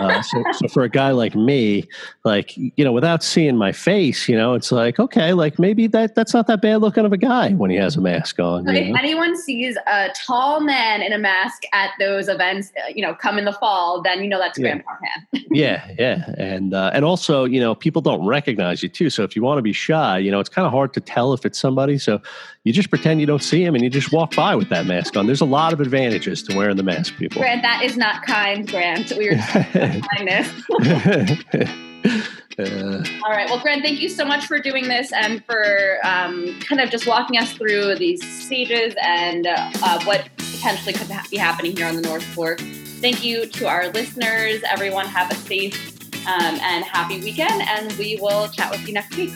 Uh, 0.00 0.22
so, 0.22 0.44
so, 0.52 0.68
for 0.68 0.82
a 0.82 0.88
guy 0.88 1.10
like 1.10 1.34
me, 1.34 1.84
like 2.24 2.56
you 2.56 2.84
know, 2.84 2.92
without 2.92 3.22
seeing 3.22 3.56
my 3.56 3.72
face, 3.72 4.28
you 4.28 4.36
know, 4.36 4.54
it's 4.54 4.70
like 4.70 4.98
okay, 4.98 5.32
like 5.32 5.58
maybe 5.58 5.86
that 5.88 6.14
that's 6.14 6.34
not 6.34 6.46
that 6.46 6.60
bad 6.60 6.80
looking 6.80 7.04
of 7.04 7.12
a 7.12 7.16
guy 7.16 7.50
when 7.52 7.70
he 7.70 7.76
has 7.76 7.96
a 7.96 8.00
mask 8.00 8.38
on. 8.38 8.64
So 8.64 8.72
if 8.72 8.88
know? 8.88 8.98
anyone 8.98 9.36
sees 9.36 9.76
a 9.86 10.08
tall 10.14 10.60
man 10.60 11.02
in 11.02 11.12
a 11.12 11.18
mask 11.18 11.62
at 11.72 11.90
those 11.98 12.28
events, 12.28 12.72
uh, 12.76 12.92
you 12.94 13.02
know, 13.02 13.14
come 13.14 13.38
in 13.38 13.44
the 13.44 13.52
fall, 13.52 14.02
then 14.02 14.22
you 14.22 14.28
know 14.28 14.38
that's 14.38 14.58
yeah. 14.58 14.62
Grandpa 14.62 14.92
Man. 15.00 15.44
yeah, 15.50 15.90
yeah, 15.98 16.34
and 16.38 16.74
uh, 16.74 16.90
and 16.92 17.04
also 17.04 17.44
you 17.44 17.60
know 17.60 17.74
people 17.74 18.02
don't 18.02 18.26
recognize 18.26 18.82
you 18.82 18.88
too. 18.88 19.10
So 19.10 19.22
if 19.22 19.36
you 19.36 19.42
want 19.42 19.58
to 19.58 19.62
be 19.62 19.72
shy, 19.72 20.18
you 20.18 20.30
know, 20.30 20.40
it's 20.40 20.50
kind 20.50 20.66
of 20.66 20.72
hard 20.72 20.92
to 20.94 21.00
tell 21.00 21.32
if 21.32 21.44
it's 21.44 21.58
somebody. 21.58 21.98
So 21.98 22.20
you 22.64 22.72
just 22.72 22.90
pretend 22.90 23.20
you 23.20 23.26
don't 23.26 23.42
see 23.42 23.64
him 23.64 23.74
and 23.74 23.82
you 23.82 23.88
just 23.88 24.12
walk 24.12 24.34
by 24.34 24.54
with 24.54 24.68
that 24.68 24.86
mask 24.86 25.16
on. 25.16 25.26
There's 25.26 25.40
a 25.40 25.46
lot 25.46 25.72
of 25.72 25.80
advantages 25.80 26.42
to 26.44 26.56
wearing 26.56 26.76
the 26.76 26.82
mask, 26.82 27.16
people. 27.16 27.40
Grant, 27.40 27.62
that 27.62 27.82
is 27.82 27.96
not 27.96 28.22
kind, 28.24 28.68
Grant. 28.68 29.12
We. 29.16 29.30
Uh, 32.58 33.04
All 33.24 33.30
right. 33.30 33.48
Well, 33.48 33.60
Grant, 33.60 33.84
thank 33.84 34.00
you 34.00 34.08
so 34.08 34.24
much 34.24 34.46
for 34.46 34.58
doing 34.58 34.88
this 34.88 35.12
and 35.12 35.44
for 35.44 35.98
um, 36.02 36.58
kind 36.60 36.80
of 36.80 36.90
just 36.90 37.06
walking 37.06 37.38
us 37.38 37.52
through 37.52 37.94
these 37.96 38.20
stages 38.44 38.94
and 39.00 39.46
uh, 39.46 39.70
uh, 39.80 40.02
what 40.02 40.28
potentially 40.36 40.92
could 40.92 41.08
ha- 41.08 41.24
be 41.30 41.36
happening 41.36 41.76
here 41.76 41.86
on 41.86 41.94
the 41.94 42.02
North 42.02 42.24
Fork. 42.24 42.58
Thank 42.58 43.22
you 43.22 43.46
to 43.46 43.68
our 43.68 43.88
listeners. 43.90 44.60
Everyone, 44.68 45.06
have 45.06 45.30
a 45.30 45.36
safe 45.36 46.00
um, 46.26 46.58
and 46.60 46.84
happy 46.84 47.20
weekend, 47.20 47.62
and 47.62 47.92
we 47.92 48.18
will 48.20 48.48
chat 48.48 48.72
with 48.72 48.84
you 48.88 48.92
next 48.92 49.16
week. 49.16 49.30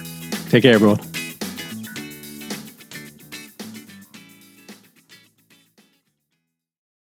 take 0.49 0.63
care, 0.63 0.73
everyone. 0.73 0.99